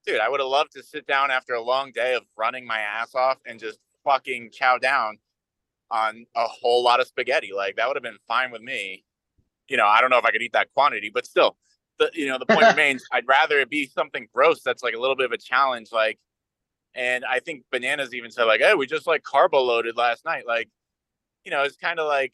dude, 0.06 0.20
I 0.20 0.30
would 0.30 0.40
have 0.40 0.50
loved 0.50 0.72
to 0.74 0.84
sit 0.84 1.06
down 1.06 1.32
after 1.32 1.54
a 1.54 1.62
long 1.62 1.92
day 1.92 2.16
of 2.16 2.24
running 2.38 2.66
my 2.66 2.80
ass 2.80 3.16
off 3.16 3.38
and 3.46 3.60
just 3.60 3.80
fucking 4.04 4.52
chow 4.52 4.78
down 4.78 5.18
on 5.92 6.26
a 6.36 6.48
whole 6.48 6.84
lot 6.84 7.00
of 7.00 7.08
spaghetti. 7.08 7.52
Like 7.56 7.76
that 7.76 7.88
would 7.88 7.96
have 7.96 8.04
been 8.04 8.18
fine 8.28 8.52
with 8.52 8.62
me. 8.62 9.04
You 9.70 9.78
know, 9.78 9.86
I 9.86 10.02
don't 10.02 10.10
know 10.10 10.18
if 10.18 10.26
I 10.26 10.32
could 10.32 10.42
eat 10.42 10.54
that 10.54 10.74
quantity, 10.74 11.10
but 11.14 11.26
still, 11.26 11.58
the 12.00 12.12
you 12.14 12.28
know 12.28 12.38
the 12.38 12.46
point 12.46 12.68
remains. 12.68 13.04
I'd 13.12 13.28
rather 13.28 13.60
it 13.60 13.70
be 13.70 13.88
something 13.88 14.28
gross 14.34 14.62
that's 14.62 14.84
like 14.84 14.96
a 14.96 15.00
little 15.00 15.16
bit 15.16 15.26
of 15.26 15.32
a 15.32 15.38
challenge. 15.38 15.92
Like, 15.92 16.20
and 16.96 17.26
I 17.26 17.40
think 17.40 17.64
bananas 17.72 18.14
even 18.14 18.32
said 18.32 18.46
like, 18.46 18.62
"Hey, 18.62 18.74
we 18.74 18.88
just 18.88 19.08
like 19.08 19.24
carbo 19.24 19.62
loaded 19.62 19.98
last 19.98 20.26
night." 20.26 20.46
Like, 20.48 20.70
you 21.46 21.52
know, 21.52 21.64
it's 21.64 21.78
kind 21.78 22.00
of 22.00 22.08
like 22.08 22.34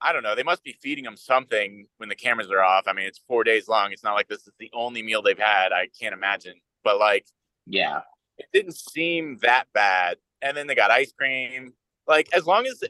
I 0.00 0.12
don't 0.12 0.22
know. 0.22 0.34
They 0.34 0.42
must 0.42 0.62
be 0.62 0.76
feeding 0.80 1.04
them 1.04 1.16
something 1.16 1.86
when 1.98 2.08
the 2.08 2.14
cameras 2.14 2.50
are 2.50 2.62
off. 2.62 2.84
I 2.86 2.92
mean, 2.92 3.06
it's 3.06 3.20
four 3.26 3.44
days 3.44 3.68
long. 3.68 3.92
It's 3.92 4.04
not 4.04 4.14
like 4.14 4.28
this 4.28 4.46
is 4.46 4.52
the 4.58 4.70
only 4.72 5.02
meal 5.02 5.22
they've 5.22 5.38
had. 5.38 5.72
I 5.72 5.88
can't 5.98 6.14
imagine. 6.14 6.54
But 6.84 6.98
like, 6.98 7.26
yeah, 7.66 8.00
it 8.38 8.46
didn't 8.52 8.76
seem 8.76 9.38
that 9.42 9.64
bad. 9.72 10.18
And 10.42 10.56
then 10.56 10.66
they 10.66 10.74
got 10.74 10.90
ice 10.90 11.12
cream. 11.12 11.72
Like, 12.06 12.28
as 12.34 12.46
long 12.46 12.66
as 12.66 12.84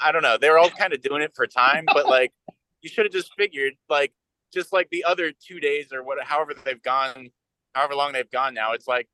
I 0.00 0.12
don't 0.12 0.22
know, 0.22 0.38
they 0.38 0.50
were 0.50 0.58
all 0.58 0.70
kind 0.70 0.92
of 0.92 1.02
doing 1.02 1.22
it 1.22 1.32
for 1.34 1.46
time, 1.46 1.84
but 1.86 2.06
like, 2.06 2.32
you 2.80 2.88
should 2.88 3.04
have 3.04 3.12
just 3.12 3.32
figured 3.36 3.74
like 3.88 4.12
just 4.52 4.72
like 4.72 4.88
the 4.90 5.04
other 5.04 5.32
two 5.32 5.60
days 5.60 5.92
or 5.92 6.02
what, 6.02 6.22
however 6.22 6.54
they've 6.64 6.82
gone, 6.82 7.30
however 7.74 7.94
long 7.94 8.12
they've 8.12 8.30
gone 8.30 8.54
now. 8.54 8.72
It's 8.72 8.88
like, 8.88 9.08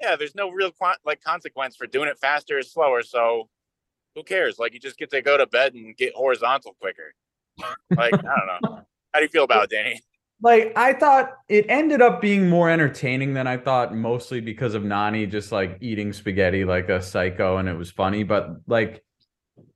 yeah, 0.00 0.16
there's 0.16 0.34
no 0.34 0.50
real 0.50 0.72
like 1.04 1.22
consequence 1.22 1.76
for 1.76 1.86
doing 1.86 2.08
it 2.08 2.18
faster 2.18 2.58
or 2.58 2.62
slower. 2.62 3.02
So 3.02 3.48
who 4.14 4.22
cares? 4.22 4.58
Like 4.58 4.72
you 4.74 4.80
just 4.80 4.98
get 4.98 5.10
to 5.10 5.22
go 5.22 5.36
to 5.36 5.46
bed 5.46 5.74
and 5.74 5.96
get 5.96 6.14
horizontal 6.14 6.74
quicker. 6.80 7.14
Like 7.90 8.14
I 8.14 8.20
don't 8.20 8.62
know. 8.62 8.84
How 9.12 9.20
do 9.20 9.22
you 9.22 9.28
feel 9.28 9.44
about 9.44 9.64
it, 9.64 9.70
Danny? 9.70 10.00
Like 10.42 10.72
I 10.74 10.94
thought 10.94 11.32
it 11.48 11.66
ended 11.68 12.00
up 12.00 12.20
being 12.20 12.48
more 12.48 12.70
entertaining 12.70 13.34
than 13.34 13.46
I 13.46 13.58
thought, 13.58 13.94
mostly 13.94 14.40
because 14.40 14.74
of 14.74 14.82
Nany 14.82 15.30
just 15.30 15.52
like 15.52 15.76
eating 15.80 16.12
spaghetti 16.12 16.64
like 16.64 16.88
a 16.88 17.02
psycho, 17.02 17.58
and 17.58 17.68
it 17.68 17.76
was 17.76 17.90
funny. 17.90 18.22
But 18.22 18.56
like, 18.66 19.04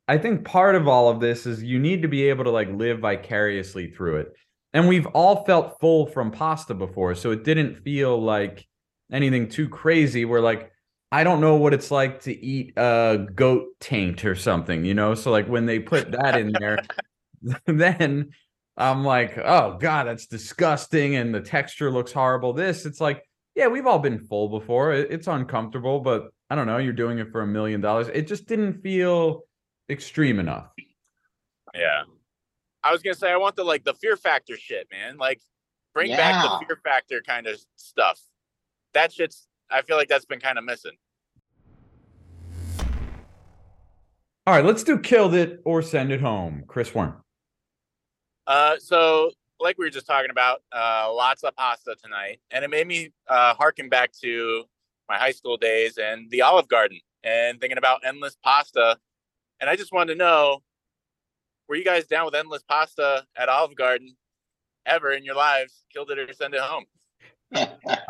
I 0.09 0.17
think 0.17 0.45
part 0.45 0.75
of 0.75 0.89
all 0.89 1.11
of 1.11 1.21
this 1.21 1.45
is 1.45 1.63
you 1.63 1.79
need 1.79 2.03
to 2.03 2.09
be 2.09 2.31
able 2.31 2.45
to 2.45 2.51
like 2.51 2.71
live 2.71 3.01
vicariously 3.01 3.91
through 3.91 4.21
it. 4.21 4.33
And 4.75 4.89
we've 4.89 5.07
all 5.07 5.45
felt 5.45 5.79
full 5.81 6.07
from 6.07 6.33
pasta 6.33 6.75
before, 6.75 7.15
so 7.15 7.31
it 7.31 7.45
didn't 7.45 7.83
feel 7.85 8.21
like 8.21 8.67
anything 9.11 9.49
too 9.49 9.69
crazy. 9.69 10.25
We're 10.25 10.41
like, 10.41 10.73
I 11.13 11.23
don't 11.23 11.41
know 11.41 11.55
what 11.55 11.73
it's 11.73 11.93
like 11.93 12.23
to 12.23 12.33
eat 12.45 12.73
a 12.77 13.25
goat 13.37 13.69
taint 13.79 14.25
or 14.25 14.35
something, 14.35 14.85
you 14.85 14.95
know? 14.95 15.15
So 15.15 15.31
like 15.31 15.47
when 15.47 15.65
they 15.65 15.79
put 15.79 16.11
that 16.11 16.37
in 16.37 16.53
there, 16.59 16.81
then 17.67 18.31
I'm 18.77 19.05
like, 19.05 19.39
oh 19.39 19.79
God, 19.79 20.09
that's 20.09 20.27
disgusting. 20.27 21.15
And 21.15 21.33
the 21.33 21.41
texture 21.41 21.91
looks 21.93 22.11
horrible. 22.11 22.53
This, 22.53 22.85
it's 22.85 23.01
like, 23.01 23.23
yeah, 23.55 23.69
we've 23.69 23.87
all 23.87 24.01
been 24.01 24.27
full 24.27 24.49
before. 24.49 24.93
It's 24.93 25.29
uncomfortable, 25.29 26.01
but 26.01 26.31
I 26.51 26.57
don't 26.57 26.67
know. 26.67 26.79
You're 26.79 26.93
doing 26.93 27.21
it 27.21 27.31
for 27.31 27.43
a 27.43 27.47
million 27.47 27.81
dollars. 27.81 28.09
It 28.13 28.27
just 28.27 28.49
didn't 28.49 28.83
feel 28.83 29.43
extreme 29.89 30.41
enough. 30.41 30.67
Yeah. 31.73 32.03
I 32.85 32.93
was 32.93 33.03
gonna 33.03 33.15
say 33.15 33.33
I 33.33 33.39
want 33.39 33.57
the 33.57 33.65
like 33.65 33.83
the 33.83 33.95
fear 33.95 34.15
factor 34.15 34.59
shit, 34.59 34.87
man. 34.93 35.17
Like 35.17 35.41
bring 35.95 36.11
yeah. 36.11 36.17
back 36.19 36.43
the 36.43 36.67
fear 36.67 36.79
factor 36.85 37.23
kind 37.27 37.47
of 37.47 37.59
stuff. 37.77 38.21
That 38.93 39.11
shit's 39.11 39.49
I 39.71 39.81
feel 39.81 39.97
like 39.97 40.09
that's 40.09 40.27
been 40.27 40.39
kind 40.39 40.59
of 40.59 40.65
missing. 40.65 40.93
All 44.47 44.55
right, 44.55 44.65
let's 44.65 44.85
do 44.85 44.99
killed 44.99 45.35
it 45.35 45.63
or 45.65 45.81
send 45.81 46.13
it 46.13 46.21
home. 46.21 46.65
Chris 46.67 46.95
Warren. 46.95 47.15
Uh 48.47 48.77
so 48.79 49.31
like 49.59 49.79
we 49.79 49.87
were 49.87 49.91
just 49.91 50.07
talking 50.07 50.31
about, 50.31 50.61
uh 50.71 51.11
lots 51.11 51.43
of 51.43 51.57
pasta 51.57 51.97
tonight. 52.05 52.41
And 52.51 52.67
it 52.67 52.69
made 52.69 52.87
me 52.87 53.13
uh 53.29 53.55
harken 53.55 53.89
back 53.89 54.13
to 54.21 54.65
my 55.09 55.17
high 55.17 55.33
school 55.33 55.57
days 55.57 55.97
and 55.97 56.31
the 56.31 56.43
Olive 56.43 56.69
Garden 56.69 57.01
and 57.23 57.59
thinking 57.59 57.79
about 57.79 58.03
endless 58.05 58.37
pasta. 58.45 58.99
And 59.59 59.71
I 59.71 59.77
just 59.77 59.91
wanted 59.91 60.13
to 60.13 60.19
know 60.19 60.63
were 61.69 61.77
you 61.77 61.85
guys 61.85 62.07
down 62.07 62.27
with 62.27 62.35
endless 62.35 62.63
pasta 62.63 63.25
at 63.37 63.49
Olive 63.49 63.75
Garden 63.75 64.17
ever 64.87 65.13
in 65.13 65.25
your 65.25 65.35
lives? 65.35 65.85
Killed 65.93 66.11
it 66.11 66.19
or 66.19 66.33
send 66.33 66.55
it 66.55 66.61
home? 66.61 66.85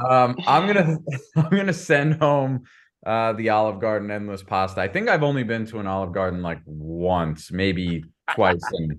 um, 0.09 0.37
I'm 0.47 0.67
gonna 0.67 0.99
I'm 1.37 1.51
gonna 1.51 1.73
send 1.73 2.15
home 2.15 2.65
uh, 3.07 3.33
the 3.35 3.51
Olive 3.51 3.81
Garden 3.81 4.11
endless 4.11 4.43
pasta. 4.43 4.81
I 4.81 4.89
think 4.89 5.09
I've 5.09 5.23
only 5.23 5.43
been 5.43 5.67
to 5.67 5.79
an 5.79 5.87
Olive 5.87 6.13
Garden 6.13 6.43
like 6.43 6.61
once, 6.67 7.53
maybe 7.53 8.05
twice, 8.35 8.63
and 8.73 8.99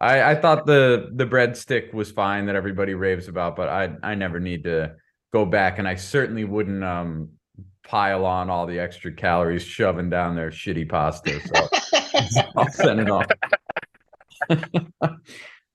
I, 0.00 0.32
I 0.32 0.34
thought 0.34 0.66
the 0.66 1.10
the 1.14 1.26
breadstick 1.26 1.92
was 1.92 2.10
fine 2.10 2.46
that 2.46 2.56
everybody 2.56 2.94
raves 2.94 3.28
about, 3.28 3.56
but 3.56 3.68
I 3.68 3.94
I 4.02 4.14
never 4.14 4.40
need 4.40 4.64
to 4.64 4.94
go 5.32 5.44
back, 5.44 5.78
and 5.78 5.86
I 5.86 5.96
certainly 5.96 6.44
wouldn't 6.44 6.82
um 6.82 7.30
pile 7.86 8.24
on 8.24 8.48
all 8.48 8.66
the 8.66 8.78
extra 8.78 9.12
calories 9.12 9.62
shoving 9.62 10.08
down 10.08 10.34
their 10.34 10.50
shitty 10.50 10.88
pasta. 10.88 11.40
So 11.40 11.68
I'll 12.56 12.70
send 12.70 13.00
it 13.00 13.10
off. 13.10 13.26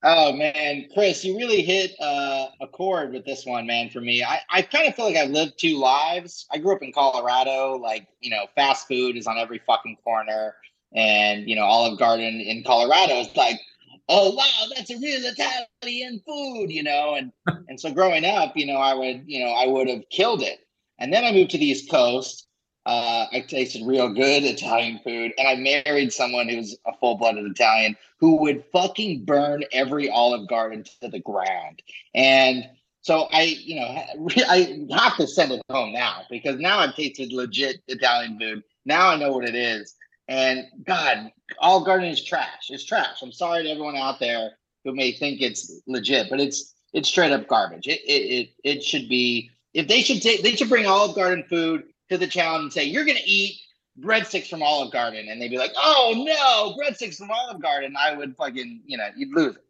Oh 0.02 0.32
man, 0.32 0.86
Chris, 0.94 1.24
you 1.24 1.36
really 1.36 1.62
hit 1.62 1.92
uh, 2.00 2.46
a 2.60 2.66
chord 2.66 3.12
with 3.12 3.24
this 3.24 3.44
one, 3.44 3.66
man. 3.66 3.90
For 3.90 4.00
me, 4.00 4.22
I, 4.22 4.40
I 4.50 4.62
kind 4.62 4.88
of 4.88 4.94
feel 4.94 5.06
like 5.06 5.16
I 5.16 5.26
lived 5.26 5.54
two 5.58 5.78
lives. 5.78 6.46
I 6.52 6.58
grew 6.58 6.74
up 6.74 6.82
in 6.82 6.92
Colorado, 6.92 7.76
like 7.76 8.06
you 8.20 8.30
know, 8.30 8.46
fast 8.54 8.88
food 8.88 9.16
is 9.16 9.26
on 9.26 9.38
every 9.38 9.60
fucking 9.66 9.98
corner, 10.02 10.54
and 10.94 11.48
you 11.48 11.56
know, 11.56 11.64
Olive 11.64 11.98
Garden 11.98 12.40
in 12.40 12.64
Colorado 12.64 13.20
is 13.20 13.34
like, 13.36 13.60
oh 14.08 14.34
wow, 14.34 14.74
that's 14.74 14.90
a 14.90 14.98
real 14.98 15.20
Italian 15.22 16.20
food, 16.26 16.70
you 16.70 16.82
know, 16.82 17.14
and 17.14 17.32
and 17.68 17.78
so 17.78 17.92
growing 17.92 18.24
up, 18.24 18.56
you 18.56 18.66
know, 18.66 18.78
I 18.78 18.94
would, 18.94 19.24
you 19.26 19.44
know, 19.44 19.52
I 19.52 19.66
would 19.66 19.88
have 19.88 20.08
killed 20.10 20.42
it, 20.42 20.60
and 20.98 21.12
then 21.12 21.24
I 21.24 21.32
moved 21.32 21.50
to 21.52 21.58
the 21.58 21.66
East 21.66 21.90
Coast. 21.90 22.46
Uh, 22.86 23.26
I 23.30 23.40
tasted 23.40 23.86
real 23.86 24.08
good 24.08 24.42
Italian 24.42 25.00
food, 25.04 25.32
and 25.36 25.46
I 25.46 25.54
married 25.56 26.12
someone 26.12 26.48
who's 26.48 26.76
a 26.86 26.96
full 26.96 27.16
blooded 27.16 27.44
Italian 27.44 27.96
who 28.18 28.36
would 28.36 28.64
fucking 28.72 29.24
burn 29.24 29.64
every 29.72 30.08
Olive 30.08 30.48
Garden 30.48 30.84
to 31.00 31.08
the 31.08 31.20
ground. 31.20 31.82
And 32.14 32.68
so 33.02 33.28
I, 33.32 33.42
you 33.42 33.76
know, 33.76 33.86
I 34.48 34.86
have 34.92 35.16
to 35.16 35.26
send 35.26 35.52
it 35.52 35.62
home 35.70 35.92
now 35.92 36.22
because 36.30 36.58
now 36.58 36.78
I've 36.78 36.94
tasted 36.94 37.32
legit 37.32 37.82
Italian 37.88 38.38
food. 38.38 38.62
Now 38.84 39.10
I 39.10 39.16
know 39.16 39.32
what 39.32 39.48
it 39.48 39.54
is. 39.54 39.94
And 40.28 40.66
God, 40.86 41.32
Olive 41.58 41.86
Garden 41.86 42.08
is 42.08 42.24
trash. 42.24 42.68
It's 42.70 42.84
trash. 42.84 43.20
I'm 43.22 43.32
sorry 43.32 43.64
to 43.64 43.70
everyone 43.70 43.96
out 43.96 44.20
there 44.20 44.52
who 44.84 44.94
may 44.94 45.12
think 45.12 45.42
it's 45.42 45.80
legit, 45.86 46.30
but 46.30 46.40
it's 46.40 46.74
it's 46.92 47.08
straight 47.08 47.32
up 47.32 47.48
garbage. 47.48 47.88
It 47.88 48.00
it 48.06 48.22
it, 48.22 48.50
it 48.64 48.84
should 48.84 49.08
be 49.08 49.50
if 49.74 49.88
they 49.88 50.02
should 50.02 50.22
take 50.22 50.42
they 50.42 50.54
should 50.54 50.68
bring 50.68 50.86
Olive 50.86 51.16
Garden 51.16 51.44
food 51.48 51.84
to 52.10 52.18
the 52.18 52.26
challenge 52.26 52.62
and 52.64 52.72
say 52.72 52.84
you're 52.84 53.04
gonna 53.04 53.20
eat 53.24 53.60
breadsticks 54.00 54.48
from 54.48 54.62
Olive 54.62 54.92
Garden, 54.92 55.28
and 55.28 55.40
they'd 55.40 55.48
be 55.48 55.58
like, 55.58 55.72
"Oh 55.76 56.14
no, 56.16 56.76
breadsticks 56.82 57.16
from 57.16 57.30
Olive 57.30 57.60
Garden!" 57.60 57.94
I 57.98 58.14
would 58.14 58.36
fucking 58.36 58.82
you 58.86 58.96
know 58.96 59.08
you'd 59.16 59.34
lose 59.34 59.56
it. 59.56 59.64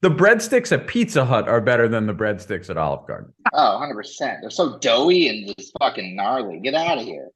the 0.00 0.10
breadsticks 0.10 0.72
at 0.72 0.86
Pizza 0.86 1.24
Hut 1.24 1.48
are 1.48 1.60
better 1.60 1.88
than 1.88 2.06
the 2.06 2.14
breadsticks 2.14 2.68
at 2.70 2.76
Olive 2.76 3.06
Garden. 3.06 3.32
Oh, 3.52 3.80
100%. 3.80 4.40
They're 4.40 4.50
so 4.50 4.78
doughy 4.78 5.28
and 5.28 5.54
just 5.56 5.72
fucking 5.78 6.16
gnarly. 6.16 6.60
Get 6.60 6.74
out 6.74 6.98
of 6.98 7.04
here. 7.04 7.28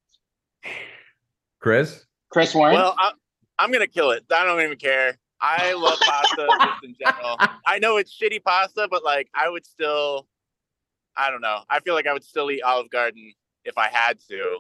Chris? 1.61 2.05
Chris 2.31 2.55
Warren? 2.55 2.75
Well, 2.75 2.95
I, 2.99 3.13
I'm 3.59 3.71
going 3.71 3.87
to 3.87 3.93
kill 3.93 4.11
it. 4.11 4.25
I 4.35 4.45
don't 4.45 4.61
even 4.61 4.77
care. 4.77 5.19
I 5.41 5.75
love 5.75 5.99
pasta 6.01 6.47
just 6.61 6.85
in 6.85 6.95
general. 6.99 7.37
I 7.67 7.79
know 7.79 7.97
it's 7.99 8.17
shitty 8.17 8.43
pasta, 8.43 8.89
but 8.91 9.05
like 9.05 9.29
I 9.35 9.49
would 9.49 9.67
still, 9.67 10.27
I 11.17 11.31
don't 11.31 11.41
know. 11.41 11.61
I 11.71 11.81
feel 11.81 11.95
like 11.95 12.07
I 12.07 12.13
would 12.13 12.25
still 12.25 12.51
eat 12.51 12.63
Olive 12.63 12.91
Garden 12.91 13.33
if 13.65 13.79
I 13.79 13.89
had 13.89 14.19
to. 14.29 14.59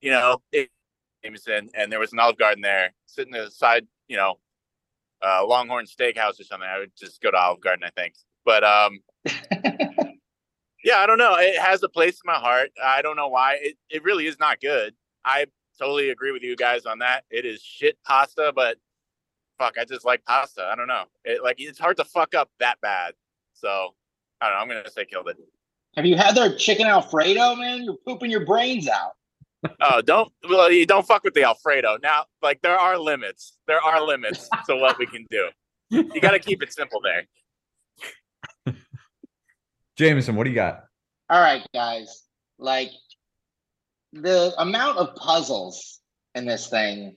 You 0.00 0.10
know, 0.10 0.42
it, 0.50 0.70
Jameson, 1.24 1.70
and 1.74 1.90
there 1.90 2.00
was 2.00 2.12
an 2.12 2.18
Olive 2.18 2.38
Garden 2.38 2.62
there, 2.62 2.92
sitting 3.06 3.34
aside, 3.34 3.86
you 4.08 4.16
know, 4.16 4.38
uh, 5.24 5.46
Longhorn 5.46 5.86
Steakhouse 5.86 6.40
or 6.40 6.44
something. 6.44 6.68
I 6.68 6.78
would 6.78 6.92
just 6.98 7.20
go 7.20 7.30
to 7.30 7.36
Olive 7.36 7.60
Garden, 7.60 7.84
I 7.84 7.90
think. 7.90 8.14
But 8.44 8.64
um, 8.64 9.00
yeah, 10.84 10.96
I 10.96 11.06
don't 11.06 11.18
know. 11.18 11.36
It 11.38 11.58
has 11.58 11.82
a 11.82 11.88
place 11.88 12.14
in 12.14 12.26
my 12.26 12.38
heart. 12.38 12.70
I 12.82 13.02
don't 13.02 13.16
know 13.16 13.28
why. 13.28 13.58
It 13.60 13.76
it 13.88 14.02
really 14.02 14.26
is 14.26 14.38
not 14.40 14.60
good. 14.60 14.94
I 15.24 15.46
totally 15.78 16.10
agree 16.10 16.32
with 16.32 16.42
you 16.42 16.56
guys 16.56 16.86
on 16.86 16.98
that. 16.98 17.24
It 17.30 17.44
is 17.44 17.62
shit 17.62 17.96
pasta, 18.04 18.52
but 18.54 18.78
fuck, 19.58 19.78
I 19.78 19.84
just 19.84 20.04
like 20.04 20.24
pasta. 20.24 20.64
I 20.64 20.74
don't 20.74 20.88
know. 20.88 21.04
It 21.24 21.42
like 21.42 21.56
it's 21.58 21.78
hard 21.78 21.96
to 21.98 22.04
fuck 22.04 22.34
up 22.34 22.50
that 22.58 22.80
bad. 22.80 23.14
So 23.54 23.94
I 24.40 24.48
don't 24.48 24.56
know. 24.56 24.62
I'm 24.62 24.68
gonna 24.68 24.90
say 24.90 25.04
killed 25.04 25.28
it. 25.28 25.36
Have 25.96 26.06
you 26.06 26.16
had 26.16 26.34
their 26.34 26.56
chicken 26.56 26.86
Alfredo, 26.86 27.56
man? 27.56 27.84
You're 27.84 27.96
pooping 28.06 28.30
your 28.30 28.46
brains 28.46 28.88
out. 28.88 29.12
oh, 29.80 30.00
don't 30.00 30.32
well, 30.48 30.70
you 30.70 30.86
don't 30.86 31.06
fuck 31.06 31.22
with 31.22 31.34
the 31.34 31.44
Alfredo. 31.44 31.98
Now, 32.02 32.24
like 32.42 32.62
there 32.62 32.76
are 32.76 32.98
limits. 32.98 33.56
There 33.66 33.80
are 33.80 34.04
limits 34.04 34.48
to 34.66 34.76
what 34.76 34.98
we 34.98 35.06
can 35.06 35.26
do. 35.30 35.48
You 35.90 36.20
got 36.20 36.30
to 36.30 36.38
keep 36.38 36.62
it 36.62 36.72
simple 36.72 37.00
there. 37.02 38.74
Jameson, 39.96 40.36
what 40.36 40.44
do 40.44 40.50
you 40.50 40.56
got? 40.56 40.84
All 41.28 41.40
right, 41.40 41.64
guys. 41.74 42.22
Like 42.58 42.90
the 44.12 44.54
amount 44.58 44.98
of 44.98 45.14
puzzles 45.16 46.00
in 46.34 46.46
this 46.46 46.68
thing 46.68 47.16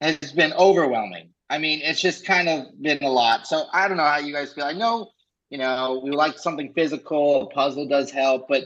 has 0.00 0.32
been 0.32 0.52
overwhelming. 0.54 1.30
I 1.50 1.58
mean, 1.58 1.80
it's 1.82 2.00
just 2.00 2.24
kind 2.24 2.48
of 2.48 2.66
been 2.80 3.02
a 3.02 3.10
lot. 3.10 3.46
So 3.46 3.66
I 3.72 3.88
don't 3.88 3.96
know 3.96 4.04
how 4.04 4.18
you 4.18 4.32
guys 4.32 4.52
feel. 4.52 4.64
I 4.64 4.72
know, 4.72 5.10
you 5.50 5.58
know, 5.58 6.00
we 6.02 6.10
like 6.10 6.38
something 6.38 6.72
physical. 6.74 7.42
A 7.42 7.46
puzzle 7.50 7.86
does 7.86 8.10
help, 8.10 8.46
but 8.48 8.64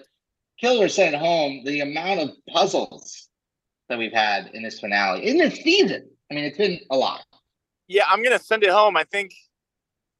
Killer 0.58 0.88
sent 0.88 1.14
home 1.14 1.62
the 1.64 1.80
amount 1.80 2.20
of 2.20 2.30
puzzles 2.50 3.28
that 3.88 3.98
we've 3.98 4.12
had 4.12 4.50
in 4.54 4.62
this 4.62 4.80
finale 4.80 5.26
in 5.26 5.38
this 5.38 5.56
season. 5.56 6.08
I 6.30 6.34
mean, 6.34 6.44
it's 6.44 6.58
been 6.58 6.80
a 6.90 6.96
lot. 6.96 7.24
Yeah, 7.86 8.04
I'm 8.08 8.22
gonna 8.22 8.38
send 8.38 8.62
it 8.62 8.70
home. 8.70 8.96
I 8.96 9.04
think 9.04 9.32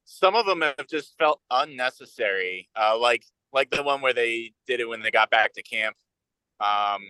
some 0.05 0.35
of 0.35 0.45
them 0.45 0.61
have 0.61 0.87
just 0.89 1.17
felt 1.17 1.41
unnecessary. 1.51 2.69
Uh, 2.75 2.97
like 2.97 3.23
like 3.53 3.69
the 3.69 3.83
one 3.83 4.01
where 4.01 4.13
they 4.13 4.53
did 4.67 4.79
it 4.79 4.89
when 4.89 5.01
they 5.01 5.11
got 5.11 5.29
back 5.29 5.53
to 5.53 5.63
camp. 5.63 5.95
Um, 6.59 7.01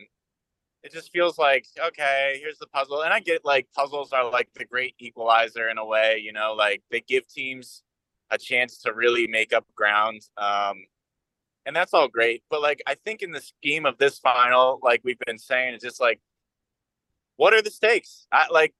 it 0.84 0.91
just 0.91 1.12
feels 1.12 1.38
like 1.38 1.65
okay, 1.88 2.39
here's 2.41 2.58
the 2.58 2.68
puzzle, 2.68 3.01
and 3.01 3.13
I 3.13 3.20
get 3.20 3.46
like 3.46 3.68
puzzles 3.75 4.12
are 4.12 4.29
like 4.29 4.50
the 4.53 4.65
great 4.65 4.96
equalizer 5.00 5.70
in 5.70 5.77
a 5.77 5.86
way. 5.86 6.22
You 6.22 6.34
know, 6.34 6.53
like 6.58 6.84
they 6.91 7.01
give 7.01 7.27
teams 7.27 7.84
a 8.31 8.38
chance 8.38 8.79
to 8.79 8.93
really 8.93 9.27
make 9.27 9.53
up 9.53 9.65
ground. 9.75 10.21
Um, 10.38 10.86
and 11.65 11.75
that's 11.75 11.93
all 11.93 12.07
great. 12.07 12.43
But 12.50 12.62
like, 12.62 12.81
I 12.88 12.95
think 12.95 13.21
in 13.21 13.31
the 13.31 13.41
scheme 13.41 13.86
of 13.86 13.98
this 13.98 14.19
final, 14.19 14.79
like 14.83 15.01
we've 15.03 15.19
been 15.25 15.38
saying, 15.38 15.74
it's 15.74 15.83
just 15.83 16.01
like, 16.01 16.19
what 17.36 17.53
are 17.53 17.62
the 17.62 17.71
stakes? 17.71 18.27
I, 18.31 18.48
like, 18.50 18.74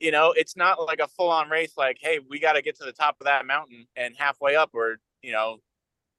you 0.00 0.10
know, 0.10 0.32
it's 0.36 0.56
not 0.56 0.84
like 0.84 1.00
a 1.00 1.08
full 1.08 1.30
on 1.30 1.48
race. 1.48 1.72
Like, 1.76 1.98
hey, 2.00 2.20
we 2.28 2.38
got 2.38 2.52
to 2.54 2.62
get 2.62 2.76
to 2.78 2.84
the 2.84 2.92
top 2.92 3.16
of 3.20 3.26
that 3.26 3.46
mountain, 3.46 3.86
and 3.96 4.14
halfway 4.16 4.54
up, 4.56 4.70
or 4.74 4.98
you 5.22 5.32
know, 5.32 5.58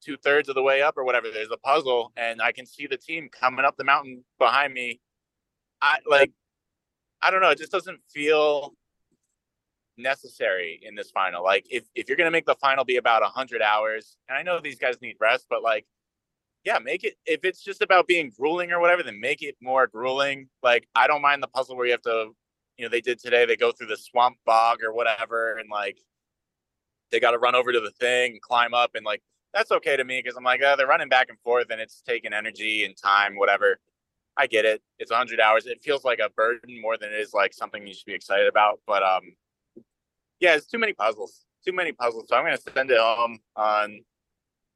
two 0.01 0.17
thirds 0.17 0.49
of 0.49 0.55
the 0.55 0.63
way 0.63 0.81
up, 0.81 0.97
or 0.97 1.03
whatever. 1.03 1.29
There's 1.31 1.51
a 1.51 1.57
puzzle, 1.57 2.11
and 2.17 2.41
I 2.41 2.51
can 2.51 2.65
see 2.65 2.87
the 2.87 2.97
team 2.97 3.29
coming 3.29 3.65
up 3.65 3.77
the 3.77 3.83
mountain 3.83 4.23
behind 4.39 4.73
me. 4.73 4.99
I 5.81 5.99
like, 6.09 6.31
I 7.21 7.31
don't 7.31 7.41
know. 7.41 7.49
It 7.49 7.59
just 7.59 7.71
doesn't 7.71 7.99
feel 8.09 8.73
necessary 9.97 10.79
in 10.83 10.95
this 10.95 11.11
final. 11.11 11.43
Like, 11.43 11.65
if 11.69 11.85
if 11.95 12.07
you're 12.07 12.17
gonna 12.17 12.31
make 12.31 12.45
the 12.45 12.55
final 12.55 12.85
be 12.85 12.97
about 12.97 13.23
a 13.23 13.27
hundred 13.27 13.61
hours, 13.61 14.17
and 14.29 14.37
I 14.37 14.43
know 14.43 14.59
these 14.59 14.79
guys 14.79 15.01
need 15.01 15.15
rest, 15.19 15.47
but 15.49 15.63
like 15.63 15.85
yeah, 16.65 16.79
make 16.79 17.03
it 17.03 17.15
if 17.25 17.45
it's 17.45 17.63
just 17.63 17.81
about 17.81 18.07
being 18.07 18.31
grueling 18.37 18.71
or 18.71 18.79
whatever, 18.81 19.03
then 19.03 19.19
make 19.19 19.43
it 19.43 19.55
more 19.61 19.87
grueling. 19.87 20.49
Like 20.63 20.87
I 20.95 21.07
don't 21.07 21.21
mind 21.21 21.43
the 21.43 21.47
puzzle 21.47 21.77
where 21.77 21.85
you 21.85 21.91
have 21.93 22.01
to, 22.03 22.31
you 22.77 22.85
know, 22.85 22.89
they 22.89 23.01
did 23.01 23.19
today, 23.19 23.45
they 23.45 23.55
go 23.55 23.71
through 23.71 23.87
the 23.87 23.97
swamp 23.97 24.37
bog 24.45 24.79
or 24.83 24.93
whatever, 24.93 25.57
and 25.57 25.69
like 25.69 25.99
they 27.11 27.19
got 27.19 27.31
to 27.31 27.39
run 27.39 27.55
over 27.55 27.71
to 27.71 27.79
the 27.79 27.91
thing 27.91 28.33
and 28.33 28.41
climb 28.41 28.73
up, 28.73 28.91
and 28.95 29.05
like 29.05 29.21
that's 29.53 29.71
okay 29.71 29.95
to 29.95 30.03
me 30.03 30.21
because 30.21 30.35
I'm 30.37 30.43
like, 30.43 30.61
oh, 30.63 30.75
they're 30.77 30.87
running 30.87 31.07
back 31.07 31.29
and 31.29 31.39
forth 31.39 31.67
and 31.71 31.79
it's 31.79 32.01
taking 32.05 32.33
energy 32.33 32.83
and 32.83 32.95
time, 32.97 33.37
whatever. 33.37 33.79
I 34.37 34.47
get 34.47 34.65
it. 34.65 34.81
It's 34.99 35.11
100 35.11 35.39
hours. 35.39 35.65
It 35.65 35.81
feels 35.81 36.03
like 36.03 36.19
a 36.19 36.29
burden 36.29 36.81
more 36.81 36.97
than 36.97 37.13
it 37.13 37.19
is 37.21 37.33
like 37.33 37.53
something 37.53 37.87
you 37.87 37.93
should 37.93 38.05
be 38.05 38.13
excited 38.13 38.47
about. 38.47 38.81
But 38.85 39.01
um, 39.01 39.21
yeah, 40.39 40.55
it's 40.55 40.65
too 40.65 40.79
many 40.79 40.93
puzzles. 40.93 41.41
Too 41.65 41.73
many 41.73 41.91
puzzles. 41.91 42.27
So 42.29 42.35
I'm 42.35 42.43
gonna 42.43 42.57
send 42.57 42.91
it 42.91 42.99
home 42.99 43.39
on 43.55 44.01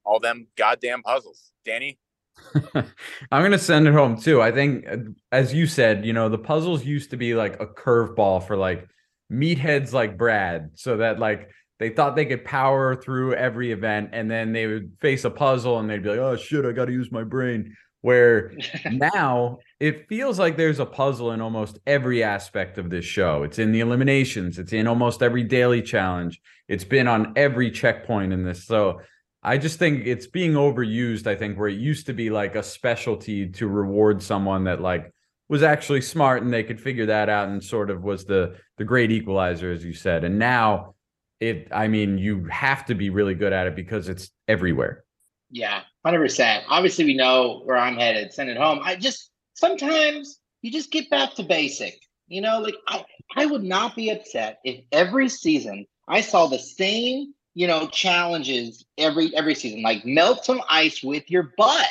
all 0.05 0.19
them 0.19 0.47
goddamn 0.57 1.03
puzzles. 1.03 1.51
Danny? 1.65 1.99
I'm 2.73 3.41
going 3.41 3.51
to 3.51 3.59
send 3.59 3.87
it 3.87 3.93
home 3.93 4.19
too. 4.19 4.41
I 4.41 4.51
think, 4.51 4.87
uh, 4.89 4.97
as 5.31 5.53
you 5.53 5.67
said, 5.67 6.05
you 6.05 6.13
know, 6.13 6.29
the 6.29 6.37
puzzles 6.37 6.85
used 6.85 7.11
to 7.11 7.17
be 7.17 7.35
like 7.35 7.59
a 7.61 7.67
curveball 7.67 8.45
for 8.45 8.57
like 8.57 8.87
meatheads 9.31 9.93
like 9.93 10.17
Brad, 10.17 10.71
so 10.75 10.97
that 10.97 11.19
like 11.19 11.49
they 11.79 11.89
thought 11.89 12.15
they 12.15 12.25
could 12.25 12.43
power 12.43 12.95
through 12.95 13.33
every 13.35 13.71
event 13.71 14.09
and 14.13 14.29
then 14.29 14.51
they 14.51 14.67
would 14.67 14.93
face 14.99 15.23
a 15.23 15.29
puzzle 15.29 15.79
and 15.79 15.89
they'd 15.89 16.03
be 16.03 16.09
like, 16.09 16.19
oh 16.19 16.35
shit, 16.35 16.65
I 16.65 16.71
got 16.71 16.85
to 16.85 16.91
use 16.91 17.11
my 17.11 17.23
brain. 17.23 17.75
Where 18.01 18.53
now 18.91 19.60
it 19.79 20.08
feels 20.08 20.39
like 20.39 20.58
there's 20.58 20.79
a 20.79 20.86
puzzle 20.86 21.32
in 21.32 21.41
almost 21.41 21.79
every 21.86 22.24
aspect 22.24 22.77
of 22.77 22.89
this 22.89 23.06
show. 23.06 23.44
It's 23.44 23.60
in 23.60 23.72
the 23.72 23.82
eliminations, 23.82 24.60
it's 24.60 24.74
in 24.74 24.88
almost 24.88 25.22
every 25.22 25.44
daily 25.44 25.82
challenge, 25.82 26.41
it's 26.68 26.84
been 26.84 27.08
on 27.08 27.34
every 27.36 27.72
checkpoint 27.72 28.34
in 28.34 28.44
this. 28.44 28.65
So 28.65 29.01
I 29.41 29.58
just 29.58 29.79
think 29.79 30.06
it's 30.06 30.27
being 30.27 30.53
overused. 30.53 31.25
I 31.25 31.36
think 31.36 31.58
where 31.58 31.70
it 31.70 31.79
used 31.79 32.08
to 32.08 32.13
be 32.13 32.29
like 32.29 32.56
a 32.56 32.63
specialty 32.63 33.48
to 33.51 33.68
reward 33.68 34.22
someone 34.22 34.65
that 34.65 34.82
like 34.82 35.13
was 35.48 35.63
actually 35.63 36.01
smart 36.01 36.44
and 36.44 36.53
they 36.53 36.63
could 36.63 36.79
figure 36.79 37.08
that 37.08 37.29
out 37.29 37.50
and 37.50 37.63
sort 37.63 37.89
of 37.89 38.03
was 38.03 38.25
the 38.25 38.58
the 38.77 38.84
great 38.86 39.12
equalizer, 39.12 39.72
as 39.72 39.84
you 39.84 39.94
said. 39.94 40.24
And 40.24 40.38
now 40.39 40.96
it, 41.39 41.70
I 41.72 41.88
mean, 41.88 42.18
you 42.18 42.46
have 42.46 42.86
to 42.86 42.96
be 42.96 43.10
really 43.10 43.34
good 43.34 43.53
at 43.53 43.68
it 43.68 43.75
because 43.75 44.10
it's 44.10 44.29
everywhere. 44.48 45.06
Yeah, 45.50 45.82
hundred 46.06 46.20
percent. 46.20 46.65
Obviously, 46.70 47.06
we 47.06 47.15
know 47.15 47.62
where 47.65 47.77
I'm 47.77 47.96
headed. 47.96 48.34
Send 48.34 48.50
it 48.50 48.58
home. 48.58 48.79
I 48.84 48.96
just 48.96 49.32
sometimes 49.53 50.39
you 50.62 50.72
just 50.72 50.91
get 50.91 51.10
back 51.10 51.36
to 51.36 51.44
basic. 51.44 52.00
You 52.27 52.41
know, 52.41 52.60
like 52.60 52.75
I, 52.88 53.03
I 53.36 53.46
would 53.46 53.63
not 53.63 53.96
be 53.96 54.10
upset 54.12 54.60
if 54.63 54.84
every 54.91 55.29
season 55.29 55.86
I 56.08 56.22
saw 56.22 56.48
the 56.48 56.60
same 56.60 57.34
you 57.60 57.68
know, 57.68 57.88
challenges 57.88 58.86
every 58.98 59.36
every 59.36 59.56
season. 59.56 59.82
Like 59.82 60.06
melt 60.06 60.46
some 60.46 60.62
ice 60.70 61.03
with 61.03 61.29
your 61.29 61.53
butt. 61.58 61.88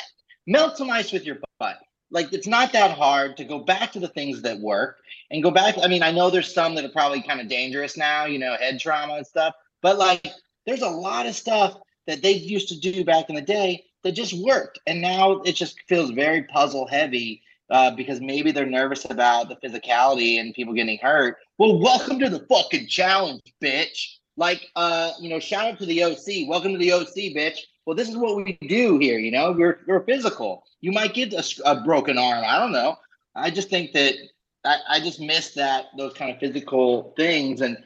Melt 0.47 0.77
some 0.77 0.89
ice 0.89 1.11
with 1.11 1.25
your 1.25 1.37
butt. 1.59 1.77
Like 2.11 2.33
it's 2.33 2.47
not 2.47 2.73
that 2.73 2.97
hard 2.97 3.37
to 3.37 3.43
go 3.43 3.59
back 3.59 3.91
to 3.91 3.99
the 3.99 4.07
things 4.07 4.41
that 4.41 4.59
work 4.59 4.97
and 5.29 5.43
go 5.43 5.51
back. 5.51 5.75
I 5.79 5.87
mean, 5.87 6.01
I 6.01 6.11
know 6.11 6.29
there's 6.29 6.53
some 6.53 6.73
that 6.75 6.85
are 6.85 6.89
probably 6.89 7.21
kind 7.21 7.39
of 7.39 7.47
dangerous 7.47 7.97
now, 7.97 8.25
you 8.25 8.39
know, 8.39 8.55
head 8.57 8.79
trauma 8.79 9.13
and 9.13 9.27
stuff, 9.27 9.53
but 9.83 9.99
like 9.99 10.27
there's 10.65 10.81
a 10.81 10.89
lot 10.89 11.27
of 11.27 11.35
stuff 11.35 11.77
that 12.07 12.23
they 12.23 12.31
used 12.31 12.69
to 12.69 12.79
do 12.79 13.05
back 13.05 13.29
in 13.29 13.35
the 13.35 13.41
day 13.41 13.83
that 14.03 14.13
just 14.13 14.33
worked. 14.33 14.79
And 14.87 15.01
now 15.01 15.41
it 15.41 15.53
just 15.53 15.79
feels 15.87 16.11
very 16.11 16.43
puzzle 16.43 16.87
heavy 16.87 17.41
uh, 17.69 17.91
because 17.95 18.19
maybe 18.21 18.51
they're 18.51 18.65
nervous 18.65 19.05
about 19.09 19.49
the 19.49 19.55
physicality 19.55 20.39
and 20.39 20.53
people 20.53 20.73
getting 20.73 20.97
hurt. 20.99 21.37
Well, 21.57 21.79
welcome 21.79 22.19
to 22.19 22.29
the 22.29 22.45
fucking 22.49 22.87
challenge, 22.87 23.41
bitch. 23.61 24.15
Like, 24.37 24.67
uh, 24.75 25.11
you 25.19 25.29
know, 25.29 25.39
shout 25.39 25.67
out 25.67 25.79
to 25.79 25.85
the 25.85 26.03
OC. 26.03 26.47
Welcome 26.47 26.71
to 26.71 26.77
the 26.79 26.93
OC, 26.93 27.35
bitch. 27.35 27.59
Well, 27.85 27.95
this 27.95 28.09
is 28.09 28.17
what 28.17 28.37
we 28.37 28.57
do 28.67 28.97
here. 28.97 29.19
You 29.19 29.31
know, 29.31 29.51
we're 29.51 29.79
we're 29.87 30.05
physical. 30.05 30.63
You 30.79 30.91
might 30.91 31.13
get 31.13 31.33
a, 31.33 31.43
a 31.65 31.83
broken 31.83 32.17
arm. 32.17 32.43
I 32.45 32.59
don't 32.59 32.71
know, 32.71 32.95
I 33.35 33.49
just 33.51 33.69
think 33.69 33.91
that 33.93 34.15
I, 34.63 34.77
I 34.87 34.99
just 34.99 35.19
miss 35.19 35.53
that 35.55 35.85
those 35.97 36.13
kind 36.13 36.31
of 36.31 36.39
physical 36.39 37.13
things. 37.17 37.61
And 37.61 37.77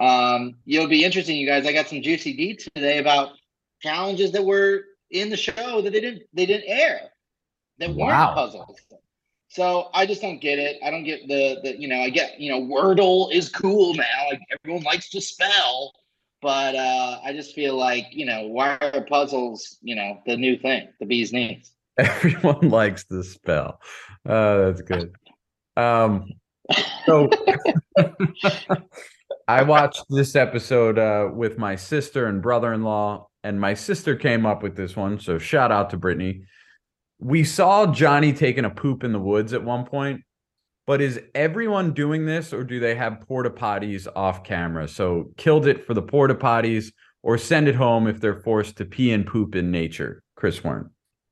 um, 0.00 0.56
it'll 0.66 0.88
be 0.88 1.04
interesting, 1.04 1.36
you 1.36 1.46
guys. 1.46 1.66
I 1.66 1.72
got 1.72 1.88
some 1.88 2.02
juicy 2.02 2.36
deets 2.36 2.68
today 2.74 2.98
about 2.98 3.32
challenges 3.80 4.32
that 4.32 4.44
were 4.44 4.84
in 5.10 5.30
the 5.30 5.36
show 5.36 5.80
that 5.80 5.92
they 5.92 6.00
didn't 6.00 6.22
they 6.32 6.46
didn't 6.46 6.68
air 6.68 7.00
that 7.78 7.88
weren't 7.88 8.10
wow. 8.10 8.34
puzzles. 8.34 8.78
So 9.48 9.88
I 9.94 10.04
just 10.04 10.20
don't 10.20 10.40
get 10.40 10.58
it. 10.58 10.76
I 10.84 10.90
don't 10.90 11.04
get 11.04 11.26
the 11.26 11.60
the 11.62 11.80
you 11.80 11.88
know 11.88 12.00
I 12.00 12.10
get 12.10 12.38
you 12.38 12.50
know 12.50 12.60
Wordle 12.60 13.32
is 13.32 13.48
cool 13.48 13.94
now. 13.94 14.28
Like 14.30 14.40
everyone 14.52 14.84
likes 14.84 15.08
to 15.10 15.20
spell, 15.20 15.94
but 16.42 16.74
uh, 16.74 17.20
I 17.24 17.32
just 17.32 17.54
feel 17.54 17.76
like 17.76 18.06
you 18.10 18.26
know 18.26 18.46
why 18.46 18.76
are 18.80 19.00
puzzles 19.02 19.78
you 19.80 19.94
know 19.94 20.20
the 20.26 20.36
new 20.36 20.58
thing, 20.58 20.88
the 21.00 21.06
bee's 21.06 21.32
knees. 21.32 21.72
Everyone 21.98 22.68
likes 22.68 23.04
to 23.04 23.24
spell. 23.24 23.80
Uh, 24.28 24.58
that's 24.58 24.82
good. 24.82 25.16
Um, 25.76 26.28
so 27.06 27.30
I 29.48 29.62
watched 29.62 30.04
this 30.10 30.36
episode 30.36 30.98
uh, 30.98 31.30
with 31.32 31.56
my 31.56 31.74
sister 31.74 32.26
and 32.26 32.42
brother-in-law, 32.42 33.28
and 33.42 33.58
my 33.58 33.72
sister 33.72 34.14
came 34.14 34.44
up 34.44 34.62
with 34.62 34.76
this 34.76 34.94
one. 34.94 35.18
So 35.18 35.38
shout 35.38 35.72
out 35.72 35.88
to 35.90 35.96
Brittany. 35.96 36.42
We 37.18 37.44
saw 37.44 37.86
Johnny 37.86 38.34
taking 38.34 38.66
a 38.66 38.70
poop 38.70 39.04
in 39.04 39.12
the 39.12 39.18
woods 39.18 39.54
at 39.54 39.64
one 39.64 39.86
point, 39.86 40.20
but 40.86 41.00
is 41.00 41.18
everyone 41.34 41.94
doing 41.94 42.26
this, 42.26 42.52
or 42.52 42.62
do 42.62 42.78
they 42.78 42.94
have 42.94 43.22
porta 43.26 43.48
potties 43.48 44.06
off 44.14 44.44
camera? 44.44 44.86
So 44.86 45.32
killed 45.38 45.66
it 45.66 45.86
for 45.86 45.94
the 45.94 46.02
porta 46.02 46.34
potties, 46.34 46.92
or 47.22 47.38
send 47.38 47.68
it 47.68 47.74
home 47.74 48.06
if 48.06 48.20
they're 48.20 48.42
forced 48.42 48.76
to 48.76 48.84
pee 48.84 49.12
and 49.12 49.26
poop 49.26 49.54
in 49.54 49.70
nature. 49.70 50.22
Chris 50.36 50.62
Warren. 50.62 50.90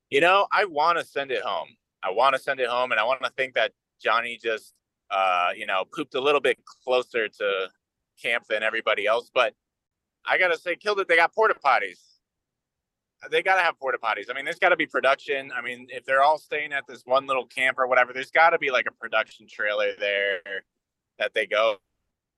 You 0.09 0.21
know, 0.21 0.47
I 0.51 0.65
want 0.65 0.97
to 0.97 1.05
send 1.05 1.29
it 1.29 1.43
home. 1.43 1.67
I 2.03 2.09
want 2.09 2.35
to 2.35 2.41
send 2.41 2.59
it 2.59 2.67
home, 2.67 2.91
and 2.91 2.99
I 2.99 3.03
want 3.03 3.21
to 3.23 3.31
think 3.37 3.53
that 3.53 3.73
Johnny 4.01 4.39
just, 4.41 4.73
uh, 5.11 5.49
you 5.55 5.67
know, 5.67 5.83
pooped 5.95 6.15
a 6.15 6.21
little 6.21 6.41
bit 6.41 6.57
closer 6.83 7.27
to 7.27 7.69
camp 8.21 8.45
than 8.49 8.63
everybody 8.63 9.05
else. 9.05 9.29
But 9.33 9.53
I 10.25 10.37
gotta 10.37 10.57
say, 10.57 10.75
killed 10.75 10.99
it. 10.99 11.07
They 11.07 11.15
got 11.15 11.33
porta 11.33 11.55
potties. 11.63 11.99
They 13.31 13.41
gotta 13.41 13.61
have 13.61 13.79
porta 13.79 13.97
potties. 13.97 14.25
I 14.29 14.33
mean, 14.33 14.45
there's 14.45 14.59
got 14.59 14.69
to 14.69 14.75
be 14.75 14.85
production. 14.85 15.51
I 15.55 15.61
mean, 15.61 15.87
if 15.89 16.05
they're 16.05 16.21
all 16.21 16.37
staying 16.37 16.73
at 16.73 16.85
this 16.87 17.01
one 17.05 17.25
little 17.25 17.45
camp 17.45 17.79
or 17.79 17.87
whatever, 17.87 18.13
there's 18.13 18.31
got 18.31 18.51
to 18.51 18.59
be 18.59 18.69
like 18.69 18.85
a 18.87 18.93
production 18.93 19.47
trailer 19.49 19.93
there 19.99 20.41
that 21.17 21.33
they 21.33 21.47
go. 21.47 21.77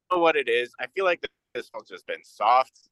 what 0.10 0.36
it 0.36 0.48
is? 0.48 0.72
I 0.80 0.88
feel 0.88 1.06
like 1.06 1.26
this 1.54 1.70
one's 1.74 1.90
just 1.90 2.08
been 2.08 2.24
soft. 2.24 2.90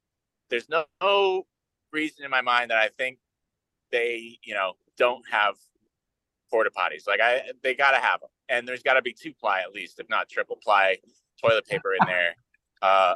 There's 0.49 0.69
no, 0.69 0.85
no 1.01 1.45
reason 1.91 2.25
in 2.25 2.31
my 2.31 2.41
mind 2.41 2.71
that 2.71 2.77
I 2.77 2.89
think 2.97 3.19
they, 3.91 4.37
you 4.43 4.53
know, 4.53 4.73
don't 4.97 5.23
have 5.31 5.55
porta 6.49 6.71
potties. 6.75 7.07
Like 7.07 7.19
I, 7.21 7.41
they 7.63 7.75
got 7.75 7.91
to 7.91 7.97
have 7.97 8.21
them, 8.21 8.29
and 8.49 8.67
there's 8.67 8.83
got 8.83 8.93
to 8.93 9.01
be 9.01 9.13
two 9.13 9.33
ply 9.33 9.61
at 9.61 9.73
least, 9.73 9.99
if 9.99 10.09
not 10.09 10.29
triple 10.29 10.57
ply 10.61 10.97
toilet 11.41 11.65
paper 11.67 11.93
in 11.93 12.05
there. 12.05 12.35
Uh, 12.81 13.15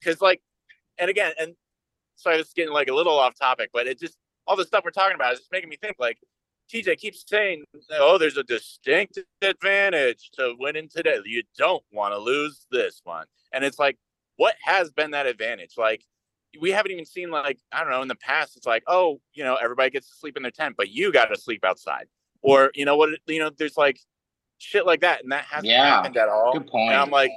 because 0.00 0.20
like, 0.20 0.40
and 0.98 1.08
again, 1.08 1.32
and 1.38 1.54
so 2.16 2.30
I 2.30 2.36
was 2.36 2.52
getting 2.54 2.72
like 2.72 2.88
a 2.88 2.94
little 2.94 3.18
off 3.18 3.34
topic, 3.38 3.70
but 3.72 3.86
it 3.86 3.98
just 3.98 4.16
all 4.46 4.56
the 4.56 4.64
stuff 4.64 4.82
we're 4.84 4.90
talking 4.90 5.14
about 5.14 5.34
is 5.34 5.40
just 5.40 5.52
making 5.52 5.68
me 5.68 5.76
think 5.80 5.96
like. 5.98 6.18
TJ 6.72 6.96
keeps 6.96 7.24
saying, 7.28 7.64
"Oh, 7.90 8.16
there's 8.16 8.38
a 8.38 8.44
distinct 8.44 9.18
advantage 9.42 10.30
to 10.34 10.54
winning 10.58 10.88
today. 10.88 11.18
You 11.26 11.42
don't 11.58 11.82
want 11.92 12.14
to 12.14 12.18
lose 12.18 12.66
this 12.70 13.02
one." 13.04 13.26
And 13.52 13.62
it's 13.62 13.78
like, 13.78 13.98
what 14.36 14.54
has 14.64 14.90
been 14.90 15.10
that 15.10 15.26
advantage? 15.26 15.72
Like, 15.76 16.02
we 16.58 16.70
haven't 16.70 16.92
even 16.92 17.04
seen 17.04 17.30
like 17.30 17.58
I 17.72 17.80
don't 17.80 17.90
know 17.90 18.00
in 18.00 18.08
the 18.08 18.14
past. 18.14 18.56
It's 18.56 18.64
like, 18.64 18.84
oh, 18.86 19.20
you 19.34 19.44
know, 19.44 19.56
everybody 19.56 19.90
gets 19.90 20.08
to 20.08 20.14
sleep 20.14 20.34
in 20.34 20.42
their 20.42 20.52
tent, 20.52 20.76
but 20.78 20.88
you 20.88 21.12
got 21.12 21.26
to 21.26 21.38
sleep 21.38 21.62
outside 21.62 22.06
or 22.42 22.70
you 22.74 22.84
know 22.84 22.96
what 22.96 23.10
you 23.26 23.38
know 23.38 23.50
there's 23.56 23.76
like 23.76 23.98
shit 24.58 24.84
like 24.84 25.00
that 25.00 25.22
and 25.22 25.32
that 25.32 25.44
hasn't 25.44 25.66
yeah, 25.66 25.96
happened 25.96 26.16
at 26.16 26.28
all 26.28 26.52
good 26.52 26.66
point 26.66 26.90
and 26.90 27.00
i'm 27.00 27.10
like 27.10 27.30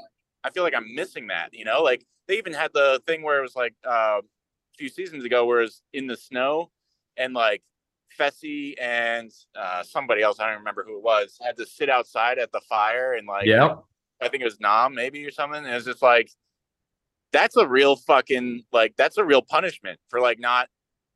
i 0.45 0.49
feel 0.51 0.63
like 0.63 0.75
i'm 0.75 0.93
missing 0.95 1.27
that 1.27 1.49
you 1.53 1.65
know 1.65 1.81
like 1.81 2.05
they 2.27 2.37
even 2.37 2.53
had 2.53 2.71
the 2.73 3.01
thing 3.05 3.21
where 3.21 3.39
it 3.39 3.41
was 3.41 3.55
like 3.55 3.73
uh, 3.87 4.19
a 4.19 4.77
few 4.77 4.89
seasons 4.89 5.23
ago 5.23 5.45
where 5.45 5.59
it 5.59 5.63
was 5.63 5.81
in 5.93 6.07
the 6.07 6.17
snow 6.17 6.71
and 7.17 7.33
like 7.33 7.61
Fessy 8.17 8.75
and 8.79 9.31
uh, 9.55 9.83
somebody 9.83 10.21
else, 10.21 10.39
I 10.39 10.47
don't 10.47 10.59
remember 10.59 10.83
who 10.85 10.97
it 10.97 11.03
was, 11.03 11.37
had 11.41 11.57
to 11.57 11.65
sit 11.65 11.89
outside 11.89 12.39
at 12.39 12.51
the 12.51 12.61
fire 12.61 13.13
and 13.13 13.27
like, 13.27 13.45
yeah, 13.45 13.75
I 14.21 14.29
think 14.29 14.41
it 14.41 14.45
was 14.45 14.59
Nam 14.59 14.95
maybe 14.95 15.25
or 15.25 15.31
something. 15.31 15.59
And 15.59 15.67
it 15.67 15.73
was 15.75 15.85
just 15.85 16.01
like, 16.01 16.31
that's 17.31 17.57
a 17.57 17.67
real 17.67 17.95
fucking 17.95 18.63
like, 18.71 18.95
that's 18.97 19.17
a 19.17 19.23
real 19.23 19.41
punishment 19.41 19.99
for 20.09 20.21
like 20.21 20.39
not 20.39 20.69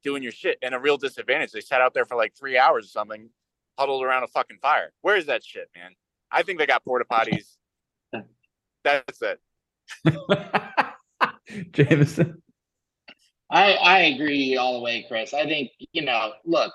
doing 0.04 0.24
your 0.24 0.32
shit 0.32 0.58
and 0.62 0.76
a 0.76 0.80
real 0.80 0.98
disadvantage. 0.98 1.52
They 1.52 1.62
sat 1.62 1.82
out 1.82 1.94
there 1.94 2.06
for 2.06 2.18
like 2.18 2.34
three 2.38 2.58
hours 2.58 2.86
or 2.86 2.90
something, 2.90 3.30
huddled 3.78 4.04
around 4.04 4.24
a 4.24 4.28
fucking 4.28 4.58
fire. 4.62 4.92
Where 5.02 5.16
is 5.16 5.28
that 5.28 5.44
shit, 5.44 5.70
man? 5.76 5.92
I 6.32 6.44
think 6.44 6.60
they 6.60 6.66
got 6.66 6.84
porta 6.84 7.06
potties. 7.10 7.56
That's 8.84 9.22
it. 9.22 9.40
Jameson. 11.72 12.42
I 13.52 13.74
I 13.74 14.00
agree 14.02 14.58
all 14.58 14.74
the 14.74 14.80
way, 14.80 15.06
Chris. 15.08 15.34
I 15.34 15.46
think 15.46 15.72
you 15.92 16.04
know, 16.04 16.34
look, 16.46 16.74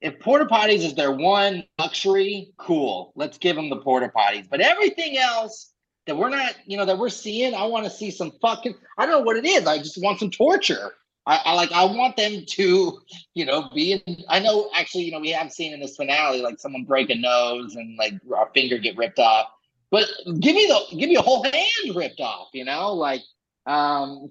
if 0.00 0.18
porta 0.18 0.46
potties 0.46 0.84
is 0.84 0.94
their 0.94 1.12
one 1.12 1.64
luxury, 1.78 2.52
cool. 2.58 3.12
Let's 3.14 3.38
give 3.38 3.56
them 3.56 3.70
the 3.70 3.76
porta 3.76 4.10
potties. 4.14 4.48
But 4.50 4.60
everything 4.60 5.16
else 5.16 5.72
that 6.06 6.16
we're 6.16 6.30
not, 6.30 6.54
you 6.66 6.76
know, 6.76 6.84
that 6.84 6.98
we're 6.98 7.08
seeing, 7.08 7.54
I 7.54 7.64
want 7.64 7.84
to 7.84 7.90
see 7.90 8.10
some 8.10 8.32
fucking. 8.42 8.74
I 8.98 9.06
don't 9.06 9.20
know 9.20 9.24
what 9.24 9.36
it 9.36 9.46
is. 9.46 9.66
I 9.66 9.78
just 9.78 10.02
want 10.02 10.18
some 10.18 10.30
torture. 10.30 10.92
I, 11.24 11.40
I, 11.44 11.54
like 11.54 11.70
I 11.70 11.84
want 11.84 12.16
them 12.16 12.44
to, 12.44 13.00
you 13.34 13.44
know, 13.44 13.70
be 13.72 13.92
in 13.92 14.24
I 14.28 14.40
know 14.40 14.70
actually, 14.74 15.04
you 15.04 15.12
know, 15.12 15.20
we 15.20 15.30
have 15.30 15.52
seen 15.52 15.72
in 15.72 15.78
this 15.78 15.96
finale 15.96 16.42
like 16.42 16.58
someone 16.58 16.84
break 16.84 17.10
a 17.10 17.14
nose 17.14 17.76
and 17.76 17.96
like 17.96 18.14
our 18.36 18.50
finger 18.52 18.78
get 18.78 18.96
ripped 18.96 19.20
off. 19.20 19.46
But 19.92 20.08
give 20.40 20.56
me 20.56 20.66
the 20.66 20.96
give 20.96 21.08
me 21.08 21.16
a 21.16 21.22
whole 21.22 21.44
hand 21.44 21.94
ripped 21.94 22.20
off, 22.20 22.48
you 22.52 22.64
know? 22.64 22.92
Like 22.94 23.22
um 23.66 24.30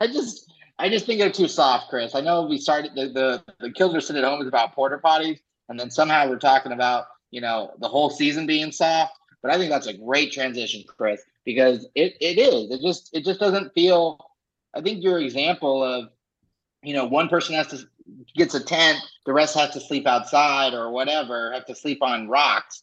I 0.00 0.08
just 0.08 0.50
I 0.80 0.88
just 0.88 1.06
think 1.06 1.20
they're 1.20 1.30
too 1.30 1.46
soft, 1.46 1.90
Chris. 1.90 2.16
I 2.16 2.20
know 2.20 2.42
we 2.42 2.58
started 2.58 2.96
the 2.96 3.08
the, 3.08 3.44
the 3.60 3.70
Killers 3.70 4.08
Sit 4.08 4.16
at 4.16 4.24
Home 4.24 4.40
is 4.42 4.48
about 4.48 4.74
porter 4.74 4.98
potties, 4.98 5.38
and 5.68 5.78
then 5.78 5.90
somehow 5.90 6.28
we're 6.28 6.38
talking 6.38 6.72
about, 6.72 7.04
you 7.30 7.40
know, 7.40 7.72
the 7.78 7.88
whole 7.88 8.10
season 8.10 8.46
being 8.46 8.72
soft. 8.72 9.12
But 9.42 9.52
I 9.52 9.58
think 9.58 9.70
that's 9.70 9.86
a 9.86 9.94
great 9.96 10.32
transition, 10.32 10.82
Chris, 10.86 11.20
because 11.44 11.86
it, 11.94 12.16
it 12.20 12.38
is. 12.38 12.70
It 12.70 12.80
just 12.80 13.10
it 13.12 13.24
just 13.24 13.38
doesn't 13.38 13.72
feel 13.74 14.18
I 14.74 14.80
think 14.80 15.04
your 15.04 15.20
example 15.20 15.84
of 15.84 16.08
you 16.82 16.94
know, 16.94 17.04
one 17.04 17.28
person 17.28 17.54
has 17.54 17.68
to 17.68 17.78
gets 18.34 18.54
a 18.54 18.60
tent, 18.64 18.98
the 19.24 19.32
rest 19.32 19.56
has 19.56 19.70
to 19.70 19.80
sleep 19.80 20.06
outside 20.06 20.74
or 20.74 20.90
whatever, 20.90 21.52
have 21.52 21.66
to 21.66 21.74
sleep 21.74 22.02
on 22.02 22.28
rocks. 22.28 22.82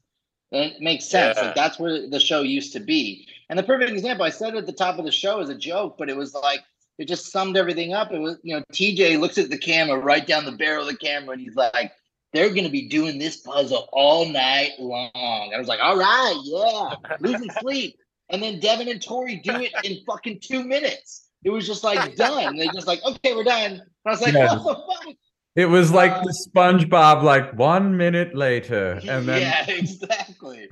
And 0.52 0.72
it 0.72 0.82
makes 0.82 1.06
sense. 1.06 1.38
Yeah. 1.38 1.48
Like 1.48 1.56
that's 1.56 1.80
where 1.80 2.08
the 2.08 2.20
show 2.20 2.42
used 2.42 2.74
to 2.74 2.80
be. 2.80 3.28
And 3.50 3.58
the 3.58 3.64
perfect 3.64 3.92
example, 3.92 4.26
I 4.26 4.30
said 4.30 4.56
at 4.56 4.66
the 4.66 4.74
top 4.74 5.00
of 5.00 5.06
the 5.06 5.12
show 5.12 5.40
as 5.40 5.50
a 5.50 5.56
joke, 5.56 5.98
but 5.98 6.10
it 6.10 6.18
was 6.18 6.34
like 6.34 6.62
it 6.98 7.08
just 7.08 7.32
summed 7.32 7.58
everything 7.58 7.94
up. 7.94 8.12
It 8.12 8.20
was, 8.20 8.38
you 8.44 8.56
know, 8.56 8.64
TJ 8.74 9.20
looks 9.20 9.38
at 9.38 9.50
the 9.50 9.58
camera 9.58 9.98
right 9.98 10.26
down 10.26 10.46
the 10.46 10.52
barrel 10.52 10.88
of 10.88 10.90
the 10.90 10.98
camera 10.98 11.34
and 11.34 11.42
he's 11.42 11.56
like, 11.56 11.92
they're 12.34 12.54
gonna 12.54 12.70
be 12.70 12.88
doing 12.88 13.18
this 13.18 13.38
puzzle 13.38 13.90
all 13.92 14.28
night 14.28 14.72
long. 14.80 15.10
I 15.16 15.58
was 15.58 15.68
like, 15.68 15.80
all 15.82 15.98
right, 15.98 16.40
yeah, 16.44 17.16
losing 17.20 17.50
sleep. 17.60 17.98
And 18.30 18.44
then 18.44 18.60
Devin 18.60 18.88
and 18.88 19.02
Tori 19.02 19.38
do 19.38 19.56
it 19.56 19.72
in 19.84 20.04
fucking 20.06 20.40
two 20.42 20.64
minutes. 20.64 21.30
It 21.44 21.50
was 21.50 21.66
just 21.66 21.84
like 21.84 22.16
done. 22.16 22.58
They 22.58 22.68
just 22.68 22.86
like, 22.86 23.04
okay, 23.04 23.36
we're 23.36 23.44
done. 23.44 23.72
And 23.72 23.82
I 24.06 24.10
was 24.12 24.22
like, 24.22 24.34
yeah. 24.34 24.56
what 24.56 24.78
the 24.78 25.06
fuck? 25.06 25.16
It 25.60 25.68
was 25.68 25.92
like 25.92 26.14
the 26.24 26.34
SpongeBob, 26.48 27.22
like 27.22 27.54
one 27.54 27.98
minute 27.98 28.34
later, 28.34 29.02
and 29.06 29.28
then 29.28 29.42
yeah, 29.42 29.66
exactly. 29.68 30.70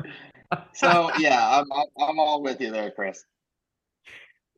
so 0.76 1.12
yeah, 1.19 1.60
I'm 1.60 1.65
I'm 2.00 2.17
all 2.17 2.41
with 2.41 2.62
you 2.62 2.71
there, 2.71 2.89
Chris. 2.91 3.21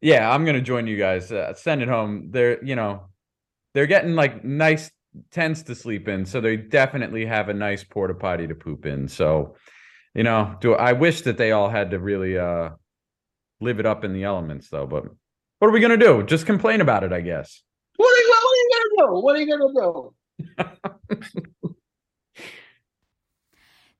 Yeah, 0.03 0.29
I'm 0.29 0.45
gonna 0.45 0.61
join 0.61 0.85
you 0.85 0.97
guys. 0.97 1.31
Uh, 1.31 1.55
send 1.55 1.81
it 1.81 1.87
home. 1.87 2.27
They're 2.29 2.63
you 2.63 2.75
know, 2.75 3.05
they're 3.73 3.87
getting 3.87 4.13
like 4.13 4.45
nice 4.45 4.91
tents 5.31 5.63
to 5.63 5.73
sleep 5.73 6.07
in, 6.07 6.27
so 6.27 6.41
they 6.41 6.57
definitely 6.57 7.25
have 7.25 7.49
a 7.49 7.53
nice 7.55 7.83
porta 7.83 8.13
potty 8.13 8.45
to 8.45 8.53
poop 8.53 8.85
in. 8.85 9.07
So, 9.07 9.55
you 10.13 10.21
know, 10.21 10.57
do 10.61 10.75
I 10.75 10.93
wish 10.93 11.21
that 11.21 11.39
they 11.39 11.53
all 11.53 11.71
had 11.71 11.89
to 11.89 11.97
really 11.97 12.37
uh 12.37 12.69
live 13.61 13.79
it 13.79 13.87
up 13.87 14.03
in 14.03 14.13
the 14.13 14.25
elements 14.25 14.69
though, 14.69 14.85
but 14.85 15.05
what 15.57 15.69
are 15.69 15.71
we 15.71 15.79
gonna 15.79 15.97
do? 15.97 16.21
Just 16.21 16.45
complain 16.45 16.81
about 16.81 17.03
it, 17.03 17.11
I 17.11 17.21
guess. 17.21 17.63
What 17.95 18.15
are, 18.15 18.21
you, 18.21 18.29
what 18.29 18.43
are 18.43 18.55
you 18.55 18.69
gonna 18.71 19.07
do? 19.07 19.21
What 19.21 19.35
are 19.35 19.39
you 19.41 19.57
gonna 19.57 19.73
do? 19.73 20.13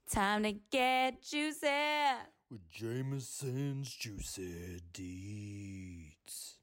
Time 0.09 0.43
to 0.43 0.53
get 0.71 1.21
juicy 1.21 1.67
with 2.49 2.67
Jameson's 2.69 3.93
juicy 3.93 4.81
deeds. 4.91 6.55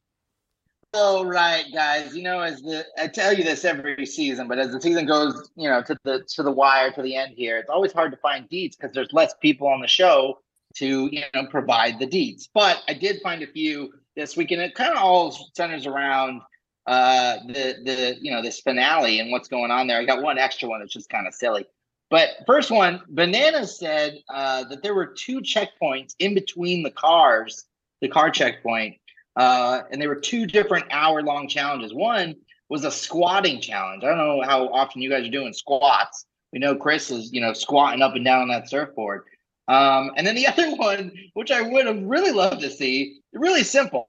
All 0.92 1.26
right, 1.26 1.64
guys. 1.72 2.16
You 2.16 2.22
know, 2.22 2.40
as 2.40 2.60
the 2.62 2.84
I 2.98 3.06
tell 3.06 3.32
you 3.32 3.44
this 3.44 3.64
every 3.64 4.06
season, 4.06 4.48
but 4.48 4.58
as 4.58 4.72
the 4.72 4.80
season 4.80 5.06
goes, 5.06 5.50
you 5.54 5.68
know, 5.68 5.82
to 5.82 5.96
the 6.04 6.24
to 6.34 6.42
the 6.42 6.50
wire 6.50 6.90
to 6.92 7.02
the 7.02 7.14
end 7.14 7.34
here, 7.36 7.58
it's 7.58 7.70
always 7.70 7.92
hard 7.92 8.10
to 8.12 8.18
find 8.18 8.48
deeds 8.48 8.76
because 8.76 8.94
there's 8.94 9.12
less 9.12 9.34
people 9.40 9.68
on 9.68 9.80
the 9.80 9.88
show 9.88 10.38
to 10.76 11.08
you 11.12 11.22
know 11.34 11.46
provide 11.46 11.98
the 11.98 12.06
deeds. 12.06 12.48
But 12.52 12.82
I 12.88 12.94
did 12.94 13.20
find 13.22 13.42
a 13.42 13.46
few 13.46 13.92
this 14.16 14.36
week, 14.36 14.50
and 14.50 14.62
It 14.62 14.74
kind 14.74 14.92
of 14.92 14.98
all 14.98 15.30
centers 15.54 15.86
around 15.86 16.40
uh, 16.86 17.38
the 17.46 17.76
the 17.84 18.16
you 18.20 18.30
know 18.30 18.42
this 18.42 18.60
finale 18.60 19.20
and 19.20 19.30
what's 19.30 19.48
going 19.48 19.70
on 19.70 19.86
there. 19.86 19.98
I 19.98 20.04
got 20.04 20.22
one 20.22 20.38
extra 20.38 20.68
one 20.68 20.80
that's 20.80 20.92
just 20.92 21.10
kind 21.10 21.26
of 21.26 21.34
silly. 21.34 21.66
But 22.08 22.30
first 22.46 22.70
one, 22.70 23.02
Banana 23.08 23.66
said 23.66 24.18
uh, 24.32 24.64
that 24.64 24.82
there 24.82 24.94
were 24.94 25.06
two 25.06 25.40
checkpoints 25.40 26.14
in 26.20 26.34
between 26.34 26.84
the 26.84 26.90
cars, 26.92 27.64
the 28.00 28.08
car 28.08 28.30
checkpoint, 28.30 28.96
uh, 29.34 29.82
and 29.90 30.00
there 30.00 30.08
were 30.08 30.20
two 30.20 30.46
different 30.46 30.86
hour 30.92 31.22
long 31.22 31.48
challenges. 31.48 31.92
One 31.92 32.36
was 32.68 32.84
a 32.84 32.90
squatting 32.90 33.60
challenge. 33.60 34.04
I 34.04 34.08
don't 34.08 34.18
know 34.18 34.42
how 34.42 34.68
often 34.68 35.02
you 35.02 35.10
guys 35.10 35.26
are 35.26 35.30
doing 35.30 35.52
squats. 35.52 36.26
We 36.52 36.60
know 36.60 36.76
Chris 36.76 37.10
is, 37.10 37.32
you 37.32 37.40
know, 37.40 37.52
squatting 37.52 38.02
up 38.02 38.14
and 38.14 38.24
down 38.24 38.42
on 38.42 38.48
that 38.48 38.68
surfboard. 38.68 39.24
Um, 39.68 40.12
and 40.16 40.26
then 40.26 40.36
the 40.36 40.46
other 40.48 40.74
one, 40.76 41.12
which 41.34 41.50
I 41.50 41.62
would 41.62 41.86
have 41.86 42.02
really 42.02 42.32
loved 42.32 42.60
to 42.60 42.70
see, 42.70 43.20
really 43.32 43.64
simple, 43.64 44.08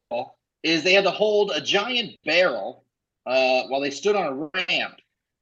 is 0.67 0.83
they 0.83 0.93
had 0.93 1.03
to 1.05 1.11
hold 1.11 1.51
a 1.51 1.61
giant 1.61 2.17
barrel 2.25 2.83
uh, 3.25 3.63
while 3.63 3.81
they 3.81 3.91
stood 3.91 4.15
on 4.15 4.27
a 4.27 4.63
ramp 4.69 4.95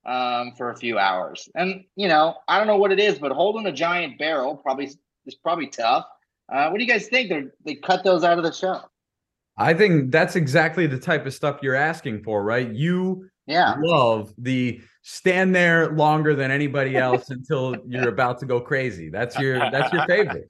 um, 0.05 0.53
for 0.55 0.69
a 0.69 0.77
few 0.77 0.97
hours. 0.97 1.49
And 1.55 1.83
you 1.95 2.07
know, 2.07 2.35
I 2.47 2.57
don't 2.57 2.67
know 2.67 2.77
what 2.77 2.91
it 2.91 2.99
is, 2.99 3.19
but 3.19 3.31
holding 3.31 3.65
a 3.65 3.71
giant 3.71 4.17
barrel 4.19 4.55
probably 4.55 4.91
is 5.25 5.35
probably 5.35 5.67
tough. 5.67 6.05
Uh, 6.51 6.69
what 6.69 6.77
do 6.77 6.83
you 6.83 6.89
guys 6.89 7.07
think? 7.07 7.29
They 7.29 7.45
they 7.65 7.75
cut 7.75 8.03
those 8.03 8.23
out 8.23 8.37
of 8.37 8.43
the 8.43 8.51
show. 8.51 8.81
I 9.57 9.73
think 9.73 10.11
that's 10.11 10.35
exactly 10.35 10.85
the 10.85 10.99
type 10.99 11.25
of 11.25 11.33
stuff 11.33 11.59
you're 11.61 11.75
asking 11.75 12.23
for, 12.23 12.43
right? 12.43 12.69
You 12.69 13.29
Yeah, 13.47 13.75
love 13.79 14.33
the 14.37 14.81
stand 15.01 15.55
there 15.55 15.91
longer 15.91 16.35
than 16.35 16.51
anybody 16.51 16.97
else 16.97 17.29
until 17.29 17.83
you're 17.87 18.07
about 18.07 18.39
to 18.39 18.45
go 18.45 18.59
crazy. 18.59 19.09
That's 19.09 19.37
your 19.37 19.69
that's 19.69 19.91
your 19.93 20.05
favorite. 20.07 20.47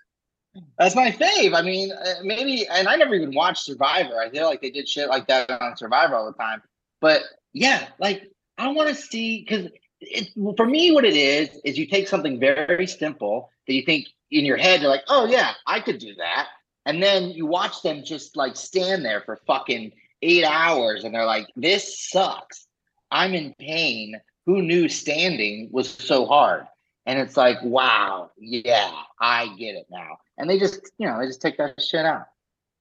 That's 0.77 0.95
my 0.95 1.11
fave. 1.11 1.53
I 1.53 1.61
mean, 1.61 1.91
uh, 1.91 2.15
maybe, 2.23 2.67
and 2.67 2.87
I 2.87 2.95
never 2.95 3.15
even 3.15 3.33
watched 3.33 3.63
Survivor. 3.63 4.19
I 4.19 4.29
feel 4.29 4.45
like 4.45 4.61
they 4.61 4.71
did 4.71 4.87
shit 4.87 5.09
like 5.09 5.27
that 5.27 5.49
on 5.49 5.77
Survivor 5.77 6.15
all 6.15 6.25
the 6.25 6.37
time. 6.37 6.61
But 7.01 7.23
yeah, 7.53 7.87
like 7.99 8.31
I 8.57 8.67
want 8.71 8.89
to 8.89 8.95
see 8.95 9.45
because 9.47 9.69
it 10.01 10.29
for 10.55 10.65
me, 10.65 10.91
what 10.91 11.05
it 11.05 11.15
is 11.15 11.49
is 11.63 11.77
you 11.77 11.87
take 11.87 12.07
something 12.07 12.39
very 12.39 12.87
simple 12.87 13.49
that 13.67 13.73
you 13.73 13.83
think 13.83 14.07
in 14.31 14.45
your 14.45 14.57
head, 14.57 14.81
you're 14.81 14.89
like, 14.89 15.05
oh 15.07 15.25
yeah, 15.25 15.53
I 15.65 15.79
could 15.79 15.99
do 15.99 16.15
that, 16.15 16.47
and 16.85 17.01
then 17.01 17.29
you 17.31 17.45
watch 17.45 17.81
them 17.81 18.03
just 18.03 18.35
like 18.35 18.55
stand 18.55 19.03
there 19.03 19.21
for 19.21 19.39
fucking 19.47 19.91
eight 20.21 20.45
hours, 20.45 21.03
and 21.03 21.13
they're 21.13 21.25
like, 21.25 21.47
this 21.55 22.09
sucks. 22.09 22.67
I'm 23.11 23.33
in 23.33 23.53
pain. 23.59 24.19
Who 24.45 24.61
knew 24.61 24.89
standing 24.89 25.69
was 25.71 25.89
so 25.89 26.25
hard? 26.25 26.67
And 27.05 27.19
it's 27.19 27.37
like, 27.37 27.57
wow, 27.63 28.31
yeah, 28.37 28.91
I 29.19 29.47
get 29.57 29.75
it 29.75 29.85
now. 29.91 30.17
And 30.37 30.49
they 30.49 30.57
just, 30.57 30.91
you 30.97 31.07
know, 31.07 31.19
they 31.19 31.27
just 31.27 31.41
take 31.41 31.57
that 31.57 31.81
shit 31.81 32.05
out. 32.05 32.25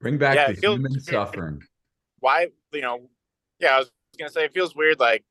Bring 0.00 0.18
back 0.18 0.34
Yeah, 0.36 0.48
the 0.52 0.56
feels- 0.56 0.76
human 0.76 1.00
suffering. 1.00 1.62
Why, 2.20 2.48
you 2.72 2.80
know, 2.80 3.08
yeah, 3.58 3.76
I 3.76 3.78
was 3.80 3.90
gonna 4.18 4.30
say 4.30 4.44
it 4.44 4.54
feels 4.54 4.74
weird. 4.74 4.98
Like, 4.98 5.24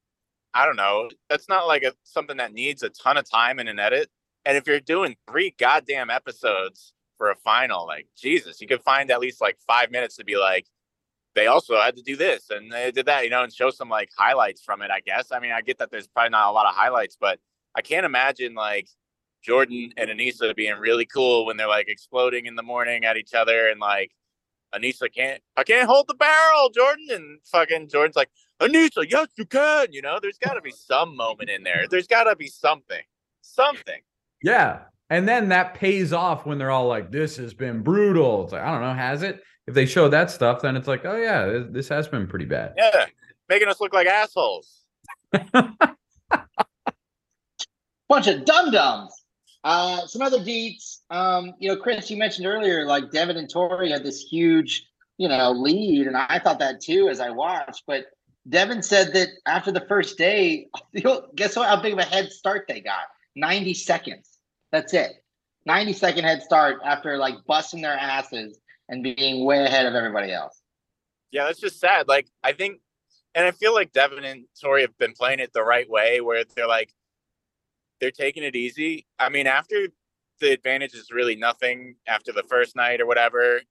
I 0.53 0.65
don't 0.65 0.75
know. 0.75 1.10
That's 1.29 1.49
not 1.49 1.65
like 1.65 1.82
a 1.84 1.93
something 2.03 2.38
that 2.38 2.53
needs 2.53 2.84
a 2.84 2.89
ton 2.89 3.17
of 3.17 3.27
time 3.29 3.60
in 3.60 3.67
an 3.67 3.79
edit. 3.79 4.10
And 4.45 4.58
if 4.58 4.67
you're 4.67 4.79
doing 4.79 5.15
three 5.27 5.56
goddamn 5.58 6.10
episodes 6.12 6.93
for 7.17 7.32
a 7.32 7.36
final, 7.36 7.88
like 7.88 8.08
Jesus, 8.15 8.62
you 8.62 8.67
could 8.67 8.84
find 8.84 9.10
at 9.10 9.19
least 9.19 9.41
like 9.41 9.58
five 9.65 9.89
minutes 9.89 10.17
to 10.17 10.23
be 10.25 10.38
like, 10.38 10.67
they 11.34 11.47
also 11.47 11.79
had 11.82 11.95
to 11.95 12.03
do 12.03 12.15
this 12.15 12.51
and 12.51 12.71
they 12.71 12.91
did 12.91 13.08
that, 13.08 13.23
you 13.23 13.32
know, 13.32 13.41
and 13.43 13.51
show 13.51 13.71
some 13.71 13.89
like 13.89 14.10
highlights 14.15 14.62
from 14.63 14.84
it. 14.84 14.91
I 14.91 14.99
guess. 14.99 15.32
I 15.32 15.39
mean, 15.39 15.51
I 15.51 15.62
get 15.62 15.79
that 15.79 15.89
there's 15.89 16.08
probably 16.08 16.29
not 16.29 16.49
a 16.49 16.51
lot 16.51 16.67
of 16.67 16.75
highlights, 16.75 17.17
but 17.19 17.39
I 17.75 17.81
can't 17.81 18.05
imagine 18.05 18.53
like 18.53 18.88
Jordan 19.43 19.91
and 19.97 20.09
Anissa 20.09 20.55
being 20.55 20.75
really 20.75 21.05
cool 21.05 21.45
when 21.45 21.57
they're 21.57 21.67
like 21.67 21.88
exploding 21.89 22.45
in 22.45 22.55
the 22.55 22.63
morning 22.63 23.03
at 23.05 23.17
each 23.17 23.33
other 23.33 23.67
and 23.67 23.79
like 23.79 24.12
Anissa 24.73 25.13
can't 25.13 25.41
I 25.57 25.63
can't 25.63 25.88
hold 25.88 26.07
the 26.07 26.13
barrel, 26.15 26.69
Jordan. 26.69 27.07
And 27.12 27.39
fucking 27.45 27.89
Jordan's 27.89 28.15
like, 28.15 28.29
Anissa, 28.59 29.05
yes, 29.09 29.27
you 29.38 29.45
can. 29.45 29.88
You 29.91 30.01
know, 30.01 30.19
there's 30.21 30.38
gotta 30.38 30.62
be 30.62 30.71
some 30.71 31.15
moment 31.15 31.49
in 31.49 31.63
there. 31.63 31.86
There's 31.89 32.07
gotta 32.07 32.36
be 32.36 32.47
something. 32.47 33.01
Something. 33.41 34.01
Yeah. 34.41 34.79
And 35.09 35.27
then 35.27 35.49
that 35.49 35.75
pays 35.75 36.12
off 36.13 36.45
when 36.45 36.57
they're 36.57 36.71
all 36.71 36.88
like, 36.88 37.12
this 37.12 37.38
has 37.38 37.53
been 37.53 37.81
brutal. 37.83 38.43
It's 38.45 38.53
like, 38.53 38.63
I 38.63 38.71
don't 38.71 38.81
know, 38.81 38.93
has 38.93 39.21
it? 39.21 39.41
If 39.67 39.75
they 39.75 39.86
show 39.86 40.09
that 40.09 40.31
stuff, 40.31 40.62
then 40.62 40.75
it's 40.75 40.88
like, 40.88 41.05
oh 41.05 41.17
yeah, 41.17 41.45
this- 41.45 41.67
this 41.69 41.89
has 41.89 42.07
been 42.07 42.27
pretty 42.27 42.45
bad. 42.45 42.73
Yeah. 42.77 43.05
Making 43.49 43.67
us 43.67 43.79
look 43.81 43.93
like 43.93 44.07
assholes. 44.07 44.83
Bunch 48.10 48.28
of 48.28 48.46
dum 48.46 48.72
dums. 48.72 49.13
Uh, 49.63 50.06
some 50.08 50.22
other 50.22 50.39
deets. 50.39 51.00
Um, 51.10 51.54
you 51.60 51.70
know, 51.70 51.78
Chris, 51.78 52.12
you 52.12 52.18
mentioned 52.18 52.48
earlier, 52.48 52.86
like 52.86 53.12
Devin 53.12 53.38
and 53.38 53.50
Tori 53.50 53.92
had 53.92 54.04
this 54.04 54.22
huge, 54.22 54.86
you 55.18 55.28
know, 55.30 55.52
lead, 55.52 56.08
and 56.08 56.18
I 56.18 56.39
thought 56.39 56.60
that 56.60 56.82
too 56.82 57.08
as 57.08 57.20
I 57.20 57.30
watched. 57.30 57.84
But 57.88 58.08
Devin 58.50 58.84
said 58.84 59.13
that 59.13 59.30
after 59.46 59.72
the 59.72 59.86
first 59.88 60.18
day, 60.18 60.68
you 60.92 61.02
know, 61.02 61.28
guess 61.36 61.56
what? 61.56 61.70
How 61.70 61.82
big 61.82 61.94
of 61.94 62.00
a 62.00 62.04
head 62.04 62.32
start 62.32 62.66
they 62.68 62.82
got? 62.82 63.06
Ninety 63.36 63.74
seconds. 63.74 64.38
That's 64.72 64.94
it. 64.94 65.13
Ninety 65.66 65.94
second 65.94 66.26
head 66.26 66.44
start 66.44 66.80
after 66.84 67.18
like 67.18 67.36
busting 67.48 67.82
their 67.82 67.94
asses 67.94 68.60
and 68.89 69.02
being 69.02 69.46
way 69.46 69.63
ahead 69.63 69.86
of 69.86 69.96
everybody 69.96 70.34
else. 70.34 70.60
Yeah, 71.32 71.46
that's 71.46 71.60
just 71.60 71.80
sad. 71.80 72.10
Like 72.10 72.28
I 72.44 72.52
think 72.52 72.82
and 73.36 73.46
I 73.46 73.52
feel 73.52 73.74
like 73.74 73.94
Devin 73.94 74.24
and 74.24 74.46
Tori 74.62 74.82
have 74.82 74.98
been 74.98 75.13
playing 75.13 75.39
it 75.39 75.54
the 75.54 75.63
right 75.63 75.89
way 75.89 76.22
where 76.22 76.44
they're 76.56 76.68
like 76.68 76.94
they're 78.04 78.12
taking 78.12 78.44
it 78.44 78.54
easy. 78.54 79.08
I 79.18 79.30
mean, 79.30 79.48
after 79.48 79.88
the 80.42 80.52
advantage 80.52 80.94
is 80.94 81.10
really 81.10 81.38
nothing 81.38 81.96
after 82.06 82.34
the 82.34 82.44
first 82.44 82.76
night 82.76 83.00
or 83.00 83.06
whatever, 83.06 83.62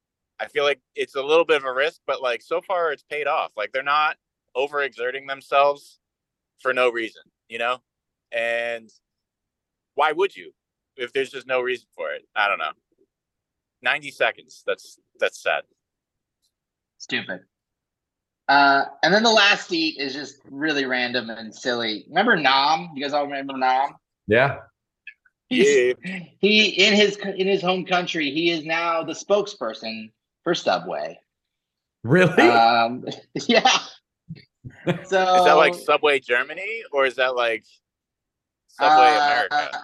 I 0.41 0.47
feel 0.47 0.65
like 0.65 0.81
it's 0.95 1.17
a 1.17 1.23
little 1.23 1.45
bit 1.45 1.59
of 1.59 1.65
a 1.67 1.73
risk, 1.73 2.01
but 2.07 2.23
like 2.23 2.41
so 2.41 2.63
far 2.63 2.93
it's 2.93 3.03
paid 3.03 3.27
off. 3.27 3.53
Like 3.59 3.73
they're 3.73 3.83
not 3.83 4.17
overexerting 4.57 5.29
themselves 5.29 5.99
for 6.61 6.73
no 6.73 6.91
reason, 6.91 7.25
you 7.51 7.59
know? 7.59 7.77
And 8.33 8.89
why 9.97 10.13
would 10.13 10.35
you 10.35 10.55
if 10.97 11.13
there's 11.13 11.31
just 11.31 11.47
no 11.47 11.61
reason 11.61 11.89
for 11.95 12.11
it? 12.13 12.23
I 12.35 12.49
don't 12.49 12.59
know. 12.59 12.73
90 13.83 14.13
seconds. 14.13 14.63
That's 14.67 14.99
that's 15.21 15.43
sad. 15.43 15.65
Stupid. 16.97 17.41
Uh, 18.49 18.85
and 19.03 19.13
then 19.13 19.25
the 19.25 19.31
last 19.31 19.71
eat 19.75 19.99
is 19.99 20.15
just 20.15 20.39
really 20.51 20.87
random 20.87 21.29
and 21.29 21.55
silly. 21.55 22.07
Remember 22.09 22.35
Nam? 22.35 22.93
You 22.95 23.03
guys 23.03 23.13
all 23.13 23.25
remember 23.25 23.59
Nam? 23.59 23.91
Yeah. 24.27 24.59
Yeah. 25.51 25.93
He 26.41 26.69
in 26.69 26.95
his 26.95 27.17
in 27.17 27.47
his 27.47 27.61
home 27.61 27.85
country, 27.85 28.31
he 28.31 28.51
is 28.51 28.65
now 28.65 29.03
the 29.03 29.13
spokesperson 29.13 30.11
for 30.45 30.55
Subway. 30.55 31.19
Really? 32.03 32.43
Um, 32.43 33.05
yeah. 33.47 33.69
So 34.87 34.97
Is 34.97 35.11
that 35.11 35.55
like 35.55 35.75
Subway 35.75 36.21
Germany 36.21 36.85
or 36.93 37.05
is 37.05 37.17
that 37.17 37.35
like 37.35 37.65
Subway 38.69 39.09
uh, 39.09 39.45
America? 39.51 39.79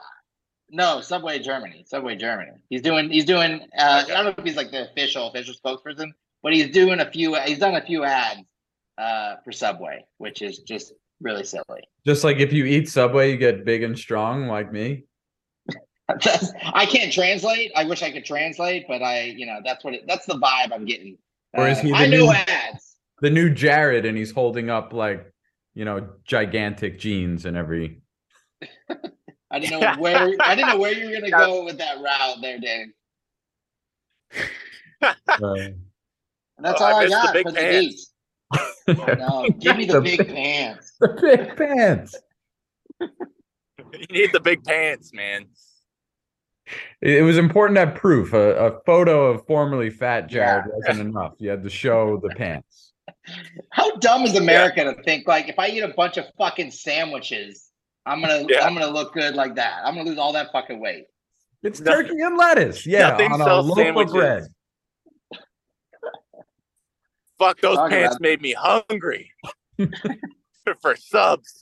No, 0.70 1.00
Subway 1.00 1.40
Germany. 1.40 1.84
Subway 1.86 2.14
Germany. 2.16 2.52
He's 2.70 2.82
doing. 2.82 3.10
He's 3.10 3.24
doing. 3.24 3.66
Uh, 3.76 4.02
Okay. 4.04 4.12
I 4.12 4.16
don't 4.16 4.24
know 4.26 4.34
if 4.38 4.44
he's 4.44 4.56
like 4.56 4.70
the 4.70 4.90
official 4.90 5.28
official 5.28 5.54
spokesperson, 5.54 6.12
but 6.42 6.52
he's 6.52 6.70
doing 6.70 7.00
a 7.00 7.10
few. 7.10 7.34
He's 7.42 7.58
done 7.58 7.74
a 7.74 7.84
few 7.84 8.04
ads 8.04 8.48
uh, 8.98 9.36
for 9.44 9.52
Subway, 9.52 10.04
which 10.18 10.42
is 10.42 10.58
just 10.60 10.92
really 11.20 11.44
silly. 11.44 11.82
Just 12.06 12.24
like 12.24 12.38
if 12.38 12.52
you 12.52 12.64
eat 12.64 12.88
Subway, 12.88 13.30
you 13.32 13.36
get 13.36 13.64
big 13.64 13.82
and 13.82 13.98
strong 13.98 14.46
like 14.46 14.72
me. 14.72 15.04
I 16.08 16.86
can't 16.86 17.12
translate. 17.12 17.70
I 17.76 17.84
wish 17.84 18.02
I 18.02 18.10
could 18.10 18.24
translate, 18.24 18.86
but 18.88 19.02
I, 19.02 19.22
you 19.24 19.44
know, 19.46 19.58
that's 19.64 19.84
what 19.84 19.94
it, 19.94 20.04
that's 20.06 20.24
the 20.26 20.34
vibe 20.38 20.72
I'm 20.72 20.84
getting. 20.86 21.18
Or 21.54 21.68
is 21.68 21.78
Uh, 21.78 21.82
he 21.82 21.88
the 21.90 21.96
I 21.96 22.06
know 22.06 22.26
new- 22.26 22.32
ads. 22.32 22.96
The 23.20 23.30
new 23.30 23.50
Jared, 23.50 24.06
and 24.06 24.16
he's 24.16 24.30
holding 24.30 24.70
up 24.70 24.92
like, 24.92 25.32
you 25.74 25.84
know, 25.84 26.08
gigantic 26.24 26.98
jeans 27.00 27.44
and 27.46 27.56
every. 27.56 28.00
I 29.50 29.58
didn't 29.58 29.80
know 29.80 29.94
where 29.98 30.34
I 30.40 30.54
didn't 30.54 30.68
know 30.68 30.78
where 30.78 30.92
you 30.92 31.06
were 31.06 31.12
gonna 31.12 31.30
go 31.30 31.64
with 31.64 31.78
that 31.78 32.00
route 32.00 32.36
there, 32.42 32.58
Dave. 32.58 32.86
Uh, 35.00 35.54
And 35.54 35.76
that's 36.66 36.80
Oh, 36.80 36.86
all 36.86 36.96
I, 36.96 37.04
missed 37.04 37.10
the 37.10 37.26
got 37.26 37.32
big 37.34 37.46
for 37.46 37.52
the 37.52 37.58
pants. 37.58 37.86
beats. 37.86 38.12
No, 38.88 39.48
give 39.60 39.76
me 39.76 39.84
the, 39.84 39.94
The 39.94 40.00
big 40.00 40.28
pants. 40.28 40.92
the 41.00 41.08
big 41.20 41.56
pants. 41.56 42.14
you 43.00 44.06
need 44.10 44.32
the 44.32 44.40
big 44.40 44.64
pants, 44.64 45.12
man. 45.12 45.46
It 47.00 47.18
it 47.18 47.22
was 47.22 47.38
important 47.38 47.76
to 47.76 47.86
have 47.86 47.94
proof. 47.94 48.32
A, 48.32 48.54
a 48.66 48.80
photo 48.84 49.26
of 49.30 49.46
formerly 49.46 49.90
fat 49.90 50.26
Jared 50.28 50.64
Yeah. 50.66 50.72
wasn't 50.88 51.08
enough. 51.08 51.34
You 51.38 51.50
had 51.50 51.62
to 51.64 51.70
show 51.70 52.18
the 52.22 52.28
pants. 52.30 52.92
How 53.70 53.96
dumb 53.96 54.24
is 54.24 54.36
America 54.36 54.84
to 54.84 55.02
think 55.02 55.26
like 55.26 55.48
if 55.48 55.58
I 55.58 55.68
eat 55.68 55.80
a 55.80 55.88
bunch 55.88 56.16
of 56.18 56.26
fucking 56.36 56.70
sandwiches, 56.70 57.70
I'm 58.06 58.20
gonna 58.20 58.44
Yeah. 58.48 58.66
I'm 58.66 58.74
gonna 58.74 58.90
look 58.90 59.14
good 59.14 59.34
like 59.34 59.54
that. 59.56 59.80
I'm 59.84 59.94
gonna 59.94 60.08
lose 60.08 60.18
all 60.18 60.32
that 60.34 60.52
fucking 60.52 60.80
weight. 60.80 61.04
It's 61.62 61.80
Nothing- 61.80 62.06
turkey 62.08 62.20
and 62.22 62.36
lettuce. 62.36 62.86
Yeah, 62.86 63.10
nothing 63.10 63.32
on 63.32 63.40
a 63.40 63.60
loaf 63.60 63.78
sandwiches. 63.78 64.12
of 64.12 64.16
bread. 64.18 64.42
Fuck 67.38 67.60
those 67.60 67.76
Talk 67.76 67.90
pants 67.90 68.18
made 68.20 68.42
me 68.42 68.52
hungry 68.52 69.32
for 70.80 70.96
subs. 70.96 71.58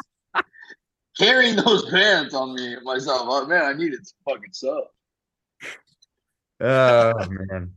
Carrying 1.18 1.56
those 1.56 1.88
pants 1.90 2.34
on 2.34 2.54
me 2.54 2.76
myself. 2.82 3.22
Oh 3.24 3.46
man, 3.46 3.64
I 3.64 3.72
needed 3.72 4.06
some 4.06 4.34
fucking 4.34 4.52
sub. 4.52 4.84
Oh 6.60 7.12
man. 7.30 7.72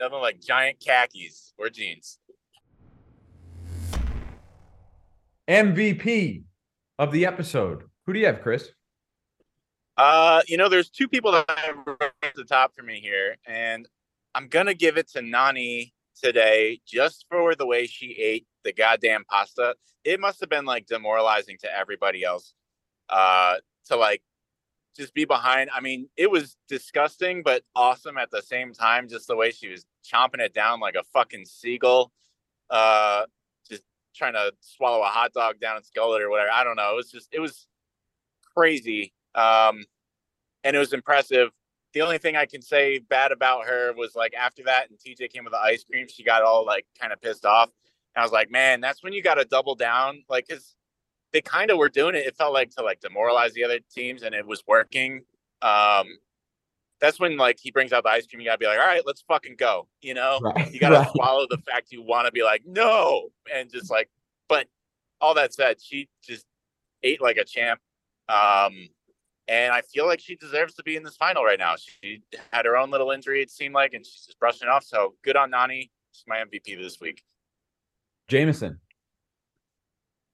Nothing 0.00 0.20
like 0.20 0.40
giant 0.40 0.78
khakis 0.80 1.54
or 1.58 1.70
jeans. 1.70 2.18
MVP 5.48 6.44
of 6.98 7.10
the 7.12 7.24
episode. 7.26 7.84
Who 8.06 8.12
do 8.12 8.20
you 8.20 8.26
have, 8.26 8.42
Chris? 8.42 8.70
Uh, 9.96 10.42
you 10.46 10.56
know, 10.56 10.68
there's 10.68 10.90
two 10.90 11.08
people 11.08 11.32
that 11.32 11.46
are 11.48 12.12
at 12.22 12.34
the 12.36 12.44
top 12.44 12.74
for 12.76 12.82
me 12.82 13.00
here, 13.00 13.36
and 13.46 13.88
I'm 14.34 14.48
gonna 14.48 14.74
give 14.74 14.98
it 14.98 15.08
to 15.12 15.20
Nany 15.20 15.92
today 16.20 16.80
just 16.86 17.26
for 17.30 17.54
the 17.54 17.66
way 17.66 17.86
she 17.86 18.12
ate 18.12 18.46
the 18.64 18.72
goddamn 18.72 19.24
pasta. 19.24 19.74
It 20.04 20.20
must 20.20 20.40
have 20.40 20.48
been 20.48 20.64
like 20.64 20.86
demoralizing 20.86 21.58
to 21.60 21.76
everybody 21.76 22.24
else. 22.24 22.54
Uh, 23.08 23.56
to 23.86 23.96
like 23.96 24.22
just 24.96 25.14
be 25.14 25.24
behind. 25.24 25.70
I 25.74 25.80
mean, 25.80 26.08
it 26.16 26.30
was 26.30 26.56
disgusting, 26.68 27.42
but 27.42 27.62
awesome 27.74 28.18
at 28.18 28.30
the 28.30 28.42
same 28.42 28.72
time. 28.72 29.08
Just 29.08 29.28
the 29.28 29.36
way 29.36 29.50
she 29.50 29.68
was 29.68 29.86
chomping 30.04 30.40
it 30.40 30.52
down 30.52 30.80
like 30.80 30.94
a 30.94 31.04
fucking 31.04 31.46
seagull. 31.46 32.12
Uh, 32.68 33.24
just 33.70 33.82
trying 34.14 34.34
to 34.34 34.52
swallow 34.60 35.02
a 35.02 35.06
hot 35.06 35.32
dog 35.32 35.60
down 35.60 35.76
its 35.76 35.90
gullet 35.90 36.22
or 36.22 36.30
whatever. 36.30 36.50
I 36.50 36.64
don't 36.64 36.76
know. 36.76 36.92
It 36.92 36.96
was 36.96 37.10
just, 37.10 37.28
it 37.32 37.40
was 37.40 37.66
crazy. 38.54 39.14
Um, 39.34 39.84
and 40.64 40.74
it 40.74 40.78
was 40.78 40.92
impressive. 40.92 41.50
The 41.94 42.02
only 42.02 42.18
thing 42.18 42.36
I 42.36 42.46
can 42.46 42.60
say 42.62 42.98
bad 42.98 43.32
about 43.32 43.66
her 43.66 43.92
was 43.96 44.14
like 44.14 44.34
after 44.34 44.62
that, 44.64 44.90
and 44.90 44.98
TJ 44.98 45.32
came 45.32 45.44
with 45.44 45.52
the 45.52 45.58
ice 45.58 45.84
cream, 45.84 46.06
she 46.08 46.22
got 46.22 46.42
all 46.42 46.64
like 46.66 46.86
kind 47.00 47.12
of 47.12 47.20
pissed 47.20 47.46
off. 47.46 47.70
And 48.14 48.22
I 48.22 48.24
was 48.24 48.32
like, 48.32 48.50
man, 48.50 48.80
that's 48.80 49.02
when 49.02 49.12
you 49.12 49.22
got 49.22 49.34
to 49.34 49.44
double 49.44 49.74
down. 49.74 50.22
Like, 50.28 50.46
cause 50.48 50.74
they 51.32 51.40
kind 51.40 51.70
of 51.70 51.78
were 51.78 51.88
doing 51.88 52.14
it. 52.14 52.26
It 52.26 52.36
felt 52.36 52.52
like 52.52 52.70
to 52.76 52.82
like 52.82 53.00
demoralize 53.00 53.52
the 53.52 53.64
other 53.64 53.78
teams, 53.94 54.22
and 54.22 54.34
it 54.34 54.46
was 54.46 54.62
working. 54.66 55.22
Um, 55.62 56.06
that's 57.00 57.20
when 57.20 57.36
like 57.36 57.58
he 57.60 57.70
brings 57.70 57.92
out 57.92 58.02
the 58.04 58.10
ice 58.10 58.26
cream. 58.26 58.40
You 58.40 58.46
gotta 58.48 58.58
be 58.58 58.66
like, 58.66 58.78
all 58.78 58.86
right, 58.86 59.02
let's 59.06 59.22
fucking 59.22 59.56
go. 59.58 59.88
You 60.02 60.14
know, 60.14 60.40
Right, 60.42 60.72
you 60.72 60.80
gotta 60.80 60.96
right. 60.96 61.10
swallow 61.12 61.46
the 61.48 61.58
fact 61.58 61.92
you 61.92 62.02
want 62.02 62.26
to 62.26 62.32
be 62.32 62.42
like, 62.42 62.62
no, 62.66 63.28
and 63.54 63.70
just 63.70 63.90
like. 63.90 64.08
But 64.48 64.66
all 65.20 65.34
that 65.34 65.52
said, 65.52 65.76
she 65.80 66.08
just 66.22 66.46
ate 67.02 67.20
like 67.20 67.36
a 67.36 67.44
champ. 67.44 67.80
Um, 68.28 68.88
and 69.48 69.72
I 69.72 69.80
feel 69.80 70.06
like 70.06 70.20
she 70.20 70.36
deserves 70.36 70.74
to 70.74 70.82
be 70.82 70.96
in 70.96 71.02
this 71.02 71.16
final 71.16 71.42
right 71.42 71.58
now. 71.58 71.74
She 71.76 72.22
had 72.52 72.66
her 72.66 72.76
own 72.76 72.90
little 72.90 73.10
injury, 73.10 73.42
it 73.42 73.50
seemed 73.50 73.74
like, 73.74 73.94
and 73.94 74.04
she's 74.04 74.26
just 74.26 74.38
brushing 74.38 74.68
it 74.68 74.70
off. 74.70 74.84
So 74.84 75.14
good 75.24 75.36
on 75.36 75.50
Nany. 75.50 75.90
She's 76.12 76.24
my 76.26 76.36
MVP 76.36 76.80
this 76.80 77.00
week. 77.00 77.22
Jameson. 78.28 78.78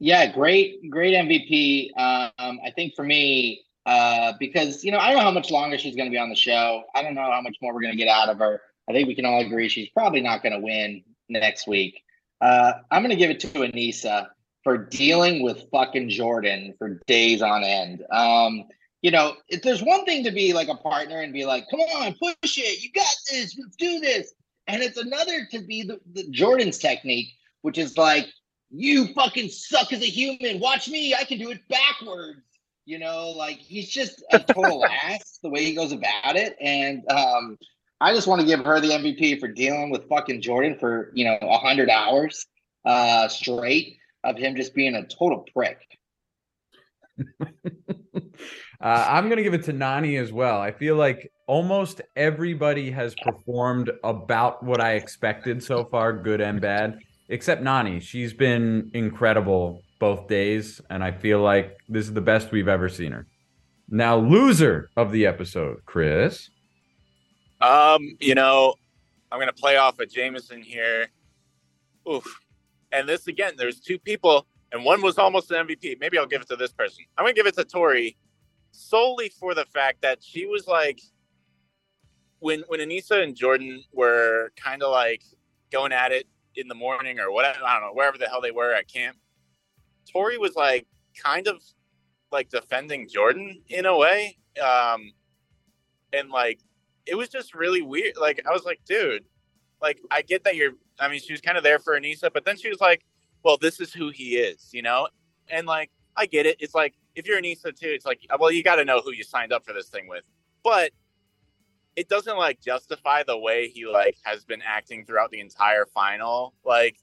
Yeah, 0.00 0.32
great, 0.32 0.90
great 0.90 1.14
MVP. 1.14 1.90
Um, 1.96 2.58
I 2.64 2.70
think 2.74 2.94
for 2.96 3.04
me, 3.04 3.62
uh, 3.86 4.32
because 4.40 4.82
you 4.82 4.90
know, 4.90 4.98
I 4.98 5.08
don't 5.08 5.18
know 5.18 5.24
how 5.24 5.30
much 5.30 5.50
longer 5.50 5.78
she's 5.78 5.94
going 5.94 6.06
to 6.06 6.10
be 6.10 6.18
on 6.18 6.28
the 6.28 6.36
show. 6.36 6.82
I 6.94 7.02
don't 7.02 7.14
know 7.14 7.30
how 7.30 7.40
much 7.40 7.56
more 7.62 7.72
we're 7.72 7.82
going 7.82 7.92
to 7.92 7.98
get 7.98 8.08
out 8.08 8.28
of 8.28 8.38
her. 8.38 8.60
I 8.88 8.92
think 8.92 9.08
we 9.08 9.14
can 9.14 9.24
all 9.24 9.40
agree 9.40 9.68
she's 9.68 9.88
probably 9.90 10.20
not 10.20 10.42
going 10.42 10.52
to 10.52 10.58
win 10.58 11.02
next 11.28 11.66
week. 11.66 12.02
Uh, 12.40 12.72
I'm 12.90 13.02
going 13.02 13.10
to 13.10 13.16
give 13.16 13.30
it 13.30 13.40
to 13.40 13.48
Anissa 13.48 14.26
for 14.62 14.76
dealing 14.76 15.42
with 15.42 15.64
fucking 15.70 16.08
Jordan 16.08 16.74
for 16.78 17.00
days 17.06 17.42
on 17.42 17.62
end. 17.62 18.02
Um, 18.10 18.64
you 19.04 19.10
know, 19.10 19.34
if 19.48 19.60
there's 19.60 19.82
one 19.82 20.06
thing 20.06 20.24
to 20.24 20.30
be 20.30 20.54
like 20.54 20.68
a 20.68 20.74
partner 20.74 21.20
and 21.20 21.30
be 21.30 21.44
like, 21.44 21.68
"Come 21.70 21.80
on, 21.80 22.14
push 22.14 22.56
it, 22.56 22.82
you 22.82 22.90
got 22.90 23.04
this, 23.30 23.54
let's 23.60 23.76
do 23.76 24.00
this," 24.00 24.32
and 24.66 24.82
it's 24.82 24.96
another 24.96 25.46
to 25.50 25.60
be 25.60 25.82
the, 25.82 26.00
the 26.14 26.26
Jordan's 26.30 26.78
technique, 26.78 27.28
which 27.60 27.76
is 27.76 27.98
like 27.98 28.26
you 28.70 29.12
fucking 29.12 29.50
suck 29.50 29.92
as 29.92 30.00
a 30.00 30.06
human. 30.06 30.58
Watch 30.58 30.88
me. 30.88 31.14
I 31.14 31.24
can 31.24 31.38
do 31.38 31.50
it 31.50 31.60
backwards. 31.68 32.40
You 32.86 32.98
know, 32.98 33.28
like 33.36 33.58
he's 33.58 33.90
just 33.90 34.24
a 34.32 34.38
total 34.38 34.86
ass 35.02 35.38
the 35.42 35.50
way 35.50 35.66
he 35.66 35.74
goes 35.74 35.92
about 35.92 36.36
it. 36.36 36.56
And 36.58 37.02
um, 37.10 37.58
I 38.00 38.14
just 38.14 38.26
want 38.26 38.40
to 38.40 38.46
give 38.46 38.64
her 38.64 38.80
the 38.80 38.88
MVP 38.88 39.38
for 39.38 39.48
dealing 39.48 39.90
with 39.90 40.08
fucking 40.08 40.40
Jordan 40.40 40.78
for, 40.78 41.10
you 41.12 41.26
know, 41.26 41.36
100 41.42 41.90
hours 41.90 42.46
uh, 42.86 43.28
straight 43.28 43.98
of 44.24 44.38
him 44.38 44.56
just 44.56 44.74
being 44.74 44.94
a 44.94 45.06
total 45.06 45.44
prick. 45.52 45.78
uh, 48.80 49.06
I'm 49.08 49.26
going 49.26 49.36
to 49.36 49.42
give 49.42 49.54
it 49.54 49.64
to 49.64 49.72
Nany 49.72 50.20
as 50.20 50.32
well. 50.32 50.60
I 50.60 50.72
feel 50.72 50.96
like 50.96 51.30
almost 51.46 52.00
everybody 52.16 52.90
has 52.90 53.14
performed 53.22 53.90
about 54.02 54.62
what 54.62 54.80
I 54.80 54.92
expected 54.92 55.62
so 55.62 55.84
far, 55.84 56.12
good 56.12 56.40
and 56.40 56.60
bad, 56.60 56.98
except 57.28 57.62
Nany. 57.62 58.00
She's 58.00 58.32
been 58.32 58.90
incredible 58.94 59.82
both 59.98 60.28
days, 60.28 60.80
and 60.90 61.02
I 61.02 61.12
feel 61.12 61.40
like 61.40 61.76
this 61.88 62.06
is 62.06 62.12
the 62.12 62.20
best 62.20 62.52
we've 62.52 62.68
ever 62.68 62.88
seen 62.88 63.12
her. 63.12 63.26
Now, 63.88 64.16
loser 64.16 64.90
of 64.96 65.12
the 65.12 65.26
episode, 65.26 65.78
Chris. 65.86 66.50
Um, 67.60 68.16
you 68.20 68.34
know, 68.34 68.74
I'm 69.30 69.38
gonna 69.38 69.52
play 69.52 69.76
off 69.76 69.98
of 70.00 70.10
Jameson 70.10 70.62
here. 70.62 71.08
Oof. 72.10 72.24
And 72.92 73.08
this 73.08 73.26
again, 73.26 73.54
there's 73.56 73.80
two 73.80 73.98
people, 73.98 74.46
and 74.72 74.84
one 74.84 75.02
was 75.02 75.18
almost 75.18 75.50
an 75.50 75.66
MVP. 75.66 75.98
Maybe 76.00 76.18
I'll 76.18 76.26
give 76.26 76.42
it 76.42 76.48
to 76.48 76.56
this 76.56 76.72
person. 76.72 77.04
I'm 77.16 77.24
gonna 77.24 77.34
give 77.34 77.46
it 77.46 77.54
to 77.56 77.64
Tori 77.64 78.16
solely 78.74 79.28
for 79.28 79.54
the 79.54 79.64
fact 79.66 80.02
that 80.02 80.22
she 80.22 80.46
was 80.46 80.66
like 80.66 81.00
when 82.40 82.62
when 82.66 82.80
Anissa 82.80 83.22
and 83.22 83.34
Jordan 83.34 83.82
were 83.92 84.52
kind 84.56 84.82
of 84.82 84.90
like 84.90 85.22
going 85.70 85.92
at 85.92 86.12
it 86.12 86.26
in 86.56 86.68
the 86.68 86.74
morning 86.74 87.18
or 87.18 87.32
whatever, 87.32 87.60
I 87.64 87.74
don't 87.74 87.88
know, 87.88 87.94
wherever 87.94 88.18
the 88.18 88.28
hell 88.28 88.40
they 88.40 88.50
were 88.50 88.72
at 88.72 88.88
camp. 88.88 89.16
Tori 90.12 90.38
was 90.38 90.54
like 90.54 90.86
kind 91.22 91.48
of 91.48 91.62
like 92.30 92.50
defending 92.50 93.08
Jordan 93.08 93.62
in 93.68 93.86
a 93.86 93.96
way. 93.96 94.36
Um 94.62 95.12
and 96.12 96.30
like 96.30 96.60
it 97.06 97.14
was 97.14 97.28
just 97.28 97.54
really 97.54 97.82
weird. 97.82 98.16
Like 98.20 98.42
I 98.48 98.52
was 98.52 98.64
like, 98.64 98.80
dude, 98.84 99.24
like 99.80 100.00
I 100.10 100.22
get 100.22 100.44
that 100.44 100.56
you're 100.56 100.72
I 100.98 101.08
mean, 101.08 101.20
she 101.20 101.32
was 101.32 101.40
kind 101.40 101.56
of 101.56 101.64
there 101.64 101.78
for 101.78 101.98
Anissa, 101.98 102.30
but 102.32 102.44
then 102.44 102.56
she 102.56 102.68
was 102.68 102.80
like, 102.80 103.04
Well, 103.44 103.56
this 103.56 103.80
is 103.80 103.92
who 103.92 104.10
he 104.10 104.36
is, 104.36 104.70
you 104.72 104.82
know? 104.82 105.08
And 105.48 105.66
like 105.66 105.90
I 106.16 106.26
get 106.26 106.46
it. 106.46 106.56
It's 106.60 106.74
like 106.74 106.94
if 107.14 107.26
you're 107.26 107.40
Anissa 107.40 107.78
too, 107.78 107.88
it's 107.88 108.06
like, 108.06 108.20
well, 108.38 108.50
you 108.50 108.62
gotta 108.62 108.84
know 108.84 109.00
who 109.00 109.12
you 109.12 109.24
signed 109.24 109.52
up 109.52 109.64
for 109.64 109.72
this 109.72 109.88
thing 109.88 110.08
with. 110.08 110.24
But 110.62 110.92
it 111.96 112.08
doesn't 112.08 112.36
like 112.36 112.60
justify 112.60 113.22
the 113.22 113.38
way 113.38 113.68
he 113.68 113.86
like 113.86 114.16
has 114.24 114.44
been 114.44 114.62
acting 114.62 115.04
throughout 115.04 115.30
the 115.30 115.40
entire 115.40 115.86
final. 115.86 116.54
Like, 116.64 116.98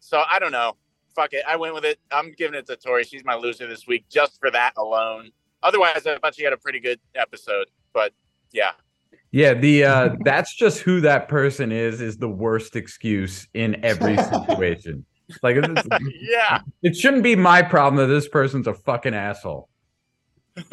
so 0.00 0.22
I 0.30 0.38
don't 0.38 0.52
know. 0.52 0.76
Fuck 1.14 1.32
it. 1.32 1.44
I 1.48 1.56
went 1.56 1.74
with 1.74 1.84
it. 1.84 1.98
I'm 2.12 2.32
giving 2.32 2.58
it 2.58 2.66
to 2.66 2.76
Tori. 2.76 3.04
She's 3.04 3.24
my 3.24 3.34
loser 3.34 3.66
this 3.66 3.86
week 3.86 4.04
just 4.08 4.38
for 4.38 4.50
that 4.50 4.72
alone. 4.76 5.30
Otherwise, 5.62 6.06
I 6.06 6.18
thought 6.18 6.34
she 6.34 6.44
had 6.44 6.52
a 6.52 6.58
pretty 6.58 6.80
good 6.80 7.00
episode. 7.14 7.68
But 7.92 8.12
yeah. 8.52 8.72
Yeah, 9.32 9.54
the 9.54 9.84
uh 9.84 10.10
that's 10.24 10.54
just 10.54 10.80
who 10.80 11.00
that 11.00 11.28
person 11.28 11.72
is 11.72 12.00
is 12.00 12.18
the 12.18 12.28
worst 12.28 12.76
excuse 12.76 13.48
in 13.54 13.84
every 13.84 14.16
situation. 14.46 15.04
Like 15.42 15.56
it's- 15.56 15.86
Yeah. 16.20 16.60
it 16.82 16.96
shouldn't 16.96 17.22
be 17.22 17.36
my 17.36 17.62
problem 17.62 17.96
that 17.96 18.12
this 18.12 18.28
person's 18.28 18.66
a 18.66 18.74
fucking 18.74 19.14
asshole. 19.14 19.68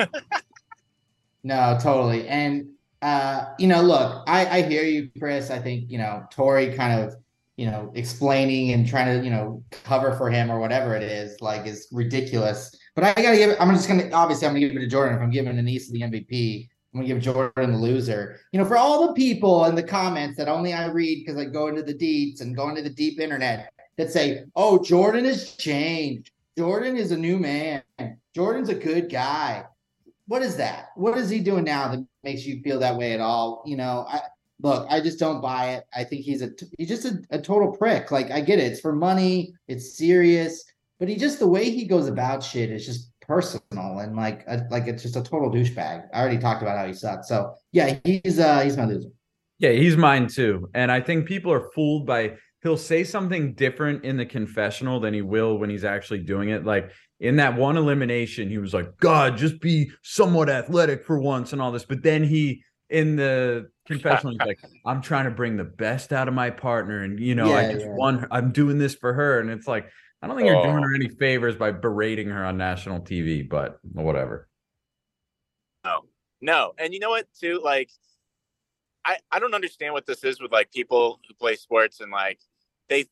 No, 1.44 1.78
totally. 1.82 2.28
And 2.28 2.70
uh, 3.02 3.48
you 3.60 3.68
know, 3.68 3.82
look, 3.82 4.24
I, 4.28 4.46
I 4.46 4.62
hear 4.62 4.84
you, 4.84 5.10
Chris. 5.20 5.52
I 5.52 5.60
think, 5.60 5.89
you 5.92 5.98
know, 5.98 6.24
Tori 6.32 6.74
kind 6.74 7.02
of, 7.02 7.16
you 7.58 7.66
know, 7.66 7.92
explaining 7.96 8.72
and 8.72 8.88
trying 8.88 9.20
to, 9.20 9.26
you 9.26 9.30
know, 9.30 9.62
cover 9.84 10.13
for 10.13 10.30
him 10.30 10.50
or 10.50 10.58
whatever 10.60 10.96
it 10.96 11.04
is, 11.04 11.39
like 11.42 11.68
is 11.68 11.88
ridiculous. 11.92 12.74
But 12.96 13.04
I 13.04 13.13
gotta 13.22 13.36
give 13.36 13.50
it, 13.50 13.58
I'm 13.60 13.74
just 13.76 13.89
gonna 13.89 14.10
obviously 14.13 14.48
I'm 14.48 14.54
gonna 14.54 14.66
give 14.68 14.78
it 14.78 14.80
to 14.80 14.88
Jordan. 14.88 15.18
If 15.18 15.22
I'm 15.22 15.32
giving 15.32 15.54
Anissa 15.54 15.89
the 15.92 16.02
MVP, 16.02 16.70
I'm 16.94 17.02
gonna 17.02 17.08
give 17.08 17.20
Jordan 17.22 17.74
the 17.74 17.78
loser. 17.78 18.39
You 18.54 18.60
know, 18.60 18.66
for 18.66 18.78
all 18.78 19.08
the 19.08 19.13
people 19.13 19.66
in 19.66 19.76
the 19.76 19.84
comments 19.84 20.38
that 20.38 20.48
only 20.48 20.72
I 20.74 20.86
read 20.88 21.26
because 21.26 21.38
I 21.38 21.46
go 21.46 21.68
into 21.68 21.84
the 21.84 21.94
deets 21.94 22.39
and 22.39 22.56
go 22.56 22.70
into 22.70 22.84
the 22.84 22.89
deep 22.89 23.20
internet 23.20 23.74
that 23.97 24.12
say, 24.12 24.43
Oh, 24.56 24.84
Jordan 24.84 25.25
has 25.25 25.51
changed. 25.56 26.32
Jordan 26.58 26.97
is 26.97 27.12
a 27.12 27.17
new 27.17 27.38
man. 27.38 27.84
Jordan's 28.36 28.69
a 28.69 28.75
good 28.75 29.10
guy 29.10 29.65
what 30.27 30.41
is 30.41 30.56
that? 30.58 30.89
What 30.95 31.17
is 31.17 31.29
he 31.29 31.39
doing 31.39 31.63
now 31.63 31.89
that 31.89 32.06
makes 32.23 32.45
you 32.45 32.62
feel 32.62 32.79
that 32.79 32.97
way 32.97 33.13
at 33.13 33.19
all? 33.19 33.63
You 33.65 33.77
know, 33.77 34.06
I 34.08 34.21
look, 34.62 34.88
I 34.89 35.01
just 35.01 35.19
don't 35.19 35.41
buy 35.41 35.73
it. 35.73 35.86
I 35.95 36.03
think 36.03 36.23
he's 36.23 36.41
a 36.41 36.49
he's 36.77 36.88
just 36.88 37.06
a, 37.06 37.21
a 37.32 37.41
total 37.41 37.71
prick. 37.71 38.12
Like 38.12 38.32
I 38.32 38.41
get 38.41 38.60
it, 38.60 38.71
it's 38.71 38.82
for 38.82 38.93
money, 38.93 39.53
it's 39.67 39.97
serious, 39.97 40.63
but 40.99 41.10
he 41.10 41.15
just 41.15 41.39
the 41.39 41.47
way 41.47 41.69
he 41.69 41.86
goes 41.86 42.08
about 42.08 42.43
shit 42.43 42.71
is 42.71 42.86
just 42.86 43.12
personal 43.21 43.99
and 43.99 44.15
like 44.15 44.43
a, 44.47 44.65
like 44.69 44.88
it's 44.88 45.03
just 45.03 45.15
a 45.15 45.21
total 45.21 45.51
douchebag. 45.51 46.08
I 46.13 46.19
already 46.19 46.38
talked 46.38 46.62
about 46.62 46.77
how 46.77 46.88
he 46.88 46.93
sucks. 46.93 47.27
So 47.27 47.53
yeah, 47.71 47.99
he's 48.03 48.39
uh 48.39 48.62
he's 48.62 48.77
my 48.77 48.86
loser. 48.86 49.10
Yeah, 49.60 49.71
he's 49.71 49.97
mine 49.97 50.27
too. 50.27 50.69
And 50.73 50.91
I 50.91 51.01
think 51.01 51.27
people 51.27 51.51
are 51.51 51.69
fooled 51.75 52.06
by 52.06 52.34
he'll 52.63 52.78
say 52.78 53.04
something 53.04 53.54
different 53.54 54.04
in 54.06 54.17
the 54.17 54.26
confessional 54.26 54.99
than 54.99 55.13
he 55.13 55.21
will 55.21 55.58
when 55.58 55.69
he's 55.69 55.84
actually 55.84 56.19
doing 56.19 56.49
it. 56.49 56.65
Like 56.65 56.91
in 57.19 57.36
that 57.36 57.56
one 57.56 57.78
elimination, 57.78 58.49
he 58.49 58.58
was 58.58 58.73
like, 58.73 58.97
God, 58.97 59.38
just 59.38 59.60
be 59.60 59.91
somewhat 60.02 60.49
athletic 60.49 61.06
for 61.06 61.19
once 61.19 61.54
and 61.54 61.62
all 61.62 61.71
this. 61.71 61.86
But 61.86 62.02
then 62.04 62.23
he 62.23 62.63
in 62.89 63.15
the 63.17 63.69
confessional, 63.86 64.34
he's 64.34 64.39
like, 64.47 64.60
I'm 64.86 65.02
trying 65.02 65.26
to 65.26 65.32
bring 65.32 65.58
the 65.58 65.63
best 65.63 66.13
out 66.13 66.28
of 66.28 66.34
my 66.34 66.49
partner. 66.49 67.02
And 67.02 67.19
you 67.19 67.36
know, 67.36 67.52
I 67.54 67.63
Yeah, 67.63 67.71
just 67.73 67.86
yeah. 67.86 67.95
won 67.95 68.19
her. 68.19 68.28
I'm 68.32 68.52
doing 68.52 68.78
this 68.78 68.95
for 68.95 69.13
her. 69.13 69.39
And 69.39 69.49
it's 69.49 69.67
like, 69.67 69.89
I 70.21 70.28
don't 70.28 70.38
think 70.38 70.47
you're 70.47 70.63
doing 70.63 70.78
Oh. 70.78 70.82
her 70.84 70.95
any 70.95 71.10
favors 71.10 71.58
by 71.58 71.71
berating 71.71 72.30
her 72.30 72.45
on 72.45 72.58
national 72.58 73.02
TV, 73.02 73.47
but 73.47 73.80
whatever. 73.91 74.47
No, 75.84 76.06
no. 76.39 76.73
And 76.78 76.93
you 76.93 76.99
know 77.02 77.10
what, 77.10 77.28
too? 77.38 77.60
Like, 77.62 77.89
I, 79.06 79.17
I 79.34 79.39
don't 79.39 79.54
understand 79.54 79.93
what 79.93 80.06
this 80.06 80.23
is 80.23 80.39
with 80.39 80.54
like 80.54 80.71
people 80.71 81.19
who 81.28 81.34
play 81.34 81.56
sports 81.56 81.99
and 81.99 82.10
like 82.10 82.39
they, 82.89 83.06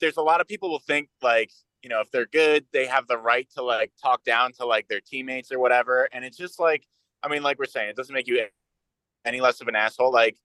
there's 0.00 0.16
a 0.16 0.22
lot 0.22 0.40
of 0.40 0.48
people 0.48 0.70
will 0.70 0.78
think 0.78 1.08
like, 1.22 1.50
you 1.82 1.88
know, 1.88 2.00
if 2.00 2.10
they're 2.10 2.26
good, 2.26 2.66
they 2.72 2.86
have 2.86 3.06
the 3.06 3.18
right 3.18 3.48
to 3.54 3.62
like 3.62 3.92
talk 4.02 4.24
down 4.24 4.52
to 4.54 4.66
like 4.66 4.88
their 4.88 5.00
teammates 5.00 5.52
or 5.52 5.58
whatever. 5.58 6.08
And 6.12 6.24
it's 6.24 6.36
just 6.36 6.58
like, 6.58 6.86
I 7.22 7.28
mean, 7.28 7.42
like 7.42 7.58
we're 7.58 7.66
saying, 7.66 7.88
it 7.88 7.96
doesn't 7.96 8.14
make 8.14 8.26
you 8.26 8.44
any 9.24 9.40
less 9.40 9.60
of 9.60 9.68
an 9.68 9.76
asshole. 9.76 10.12
Like, 10.12 10.36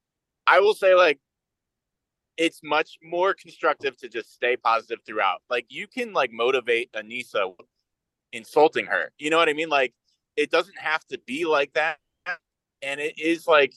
I 0.45 0.59
will 0.59 0.73
say, 0.73 0.93
like, 0.93 1.19
it's 2.35 2.61
much 2.63 2.97
more 3.03 3.33
constructive 3.33 3.95
to 3.97 4.09
just 4.09 4.33
stay 4.33 4.57
positive 4.57 4.99
throughout. 5.05 5.41
Like, 5.49 5.67
you 5.69 5.87
can 5.87 6.13
like 6.13 6.31
motivate 6.31 6.91
Aneesa 6.93 7.53
insulting 8.31 8.87
her. 8.87 9.11
You 9.19 9.29
know 9.29 9.37
what 9.37 9.49
I 9.49 9.53
mean? 9.53 9.69
Like, 9.69 9.93
it 10.35 10.51
doesn't 10.51 10.77
have 10.79 11.05
to 11.05 11.19
be 11.25 11.45
like 11.45 11.73
that. 11.73 11.97
And 12.81 12.99
it 12.99 13.17
is 13.17 13.47
like, 13.47 13.73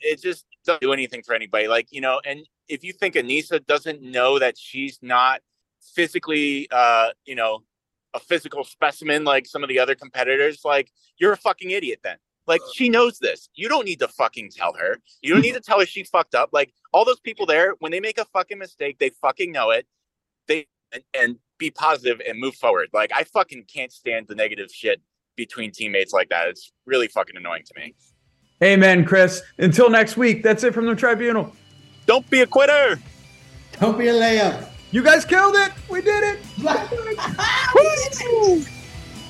it 0.00 0.22
just 0.22 0.44
doesn't 0.64 0.82
do 0.82 0.92
anything 0.92 1.22
for 1.22 1.34
anybody. 1.34 1.66
Like, 1.66 1.88
you 1.90 2.00
know, 2.00 2.20
and 2.24 2.46
if 2.68 2.84
you 2.84 2.92
think 2.92 3.14
Aneesa 3.14 3.64
doesn't 3.64 4.02
know 4.02 4.38
that 4.38 4.56
she's 4.58 4.98
not 5.02 5.40
physically, 5.94 6.68
uh, 6.70 7.10
you 7.24 7.34
know, 7.34 7.62
a 8.14 8.20
physical 8.20 8.64
specimen 8.64 9.24
like 9.24 9.46
some 9.46 9.62
of 9.62 9.68
the 9.68 9.78
other 9.78 9.94
competitors, 9.94 10.60
like, 10.64 10.90
you're 11.18 11.32
a 11.32 11.36
fucking 11.36 11.70
idiot 11.70 12.00
then. 12.02 12.16
Like 12.46 12.60
she 12.74 12.88
knows 12.88 13.18
this. 13.18 13.48
You 13.54 13.68
don't 13.68 13.86
need 13.86 14.00
to 14.00 14.08
fucking 14.08 14.50
tell 14.50 14.74
her. 14.74 14.98
You 15.22 15.32
don't 15.32 15.42
need 15.42 15.54
to 15.54 15.60
tell 15.60 15.80
her 15.80 15.86
she 15.86 16.04
fucked 16.04 16.34
up. 16.34 16.50
Like 16.52 16.74
all 16.92 17.04
those 17.04 17.20
people 17.20 17.46
there, 17.46 17.74
when 17.78 17.90
they 17.90 18.00
make 18.00 18.18
a 18.18 18.24
fucking 18.26 18.58
mistake, 18.58 18.98
they 18.98 19.10
fucking 19.22 19.50
know 19.50 19.70
it. 19.70 19.86
They 20.46 20.66
and, 20.92 21.02
and 21.14 21.36
be 21.58 21.70
positive 21.70 22.20
and 22.26 22.38
move 22.38 22.54
forward. 22.54 22.88
Like 22.92 23.12
I 23.14 23.24
fucking 23.24 23.64
can't 23.72 23.92
stand 23.92 24.28
the 24.28 24.34
negative 24.34 24.70
shit 24.70 25.00
between 25.36 25.70
teammates 25.72 26.12
like 26.12 26.28
that. 26.28 26.48
It's 26.48 26.70
really 26.86 27.08
fucking 27.08 27.36
annoying 27.36 27.62
to 27.64 27.80
me. 27.80 27.94
Amen, 28.62 29.04
Chris. 29.04 29.42
Until 29.58 29.90
next 29.90 30.16
week, 30.16 30.42
that's 30.42 30.64
it 30.64 30.74
from 30.74 30.86
the 30.86 30.94
tribunal. 30.94 31.52
Don't 32.06 32.28
be 32.30 32.42
a 32.42 32.46
quitter. 32.46 33.00
Don't 33.80 33.98
be 33.98 34.08
a 34.08 34.12
layup. 34.12 34.68
You 34.90 35.02
guys 35.02 35.24
killed 35.24 35.56
it. 35.56 35.72
We 35.90 36.02
did 36.02 36.22
it. 36.22 36.38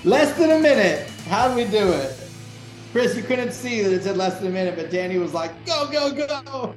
Less 0.05 0.37
than 0.37 0.51
a 0.51 0.59
minute. 0.59 1.09
How'd 1.29 1.57
we 1.57 1.65
do 1.65 1.93
it? 1.93 2.21
Chris, 2.93 3.17
you 3.17 3.23
couldn't 3.23 3.53
see 3.53 3.83
that 3.83 3.93
it 3.93 4.03
said 4.05 4.17
less 4.17 4.39
than 4.39 4.49
a 4.49 4.51
minute, 4.51 4.77
but 4.77 4.89
Danny 4.91 5.19
was 5.19 5.35
like, 5.35 5.51
go, 5.67 5.89
go, 5.91 6.13
go. 6.13 6.75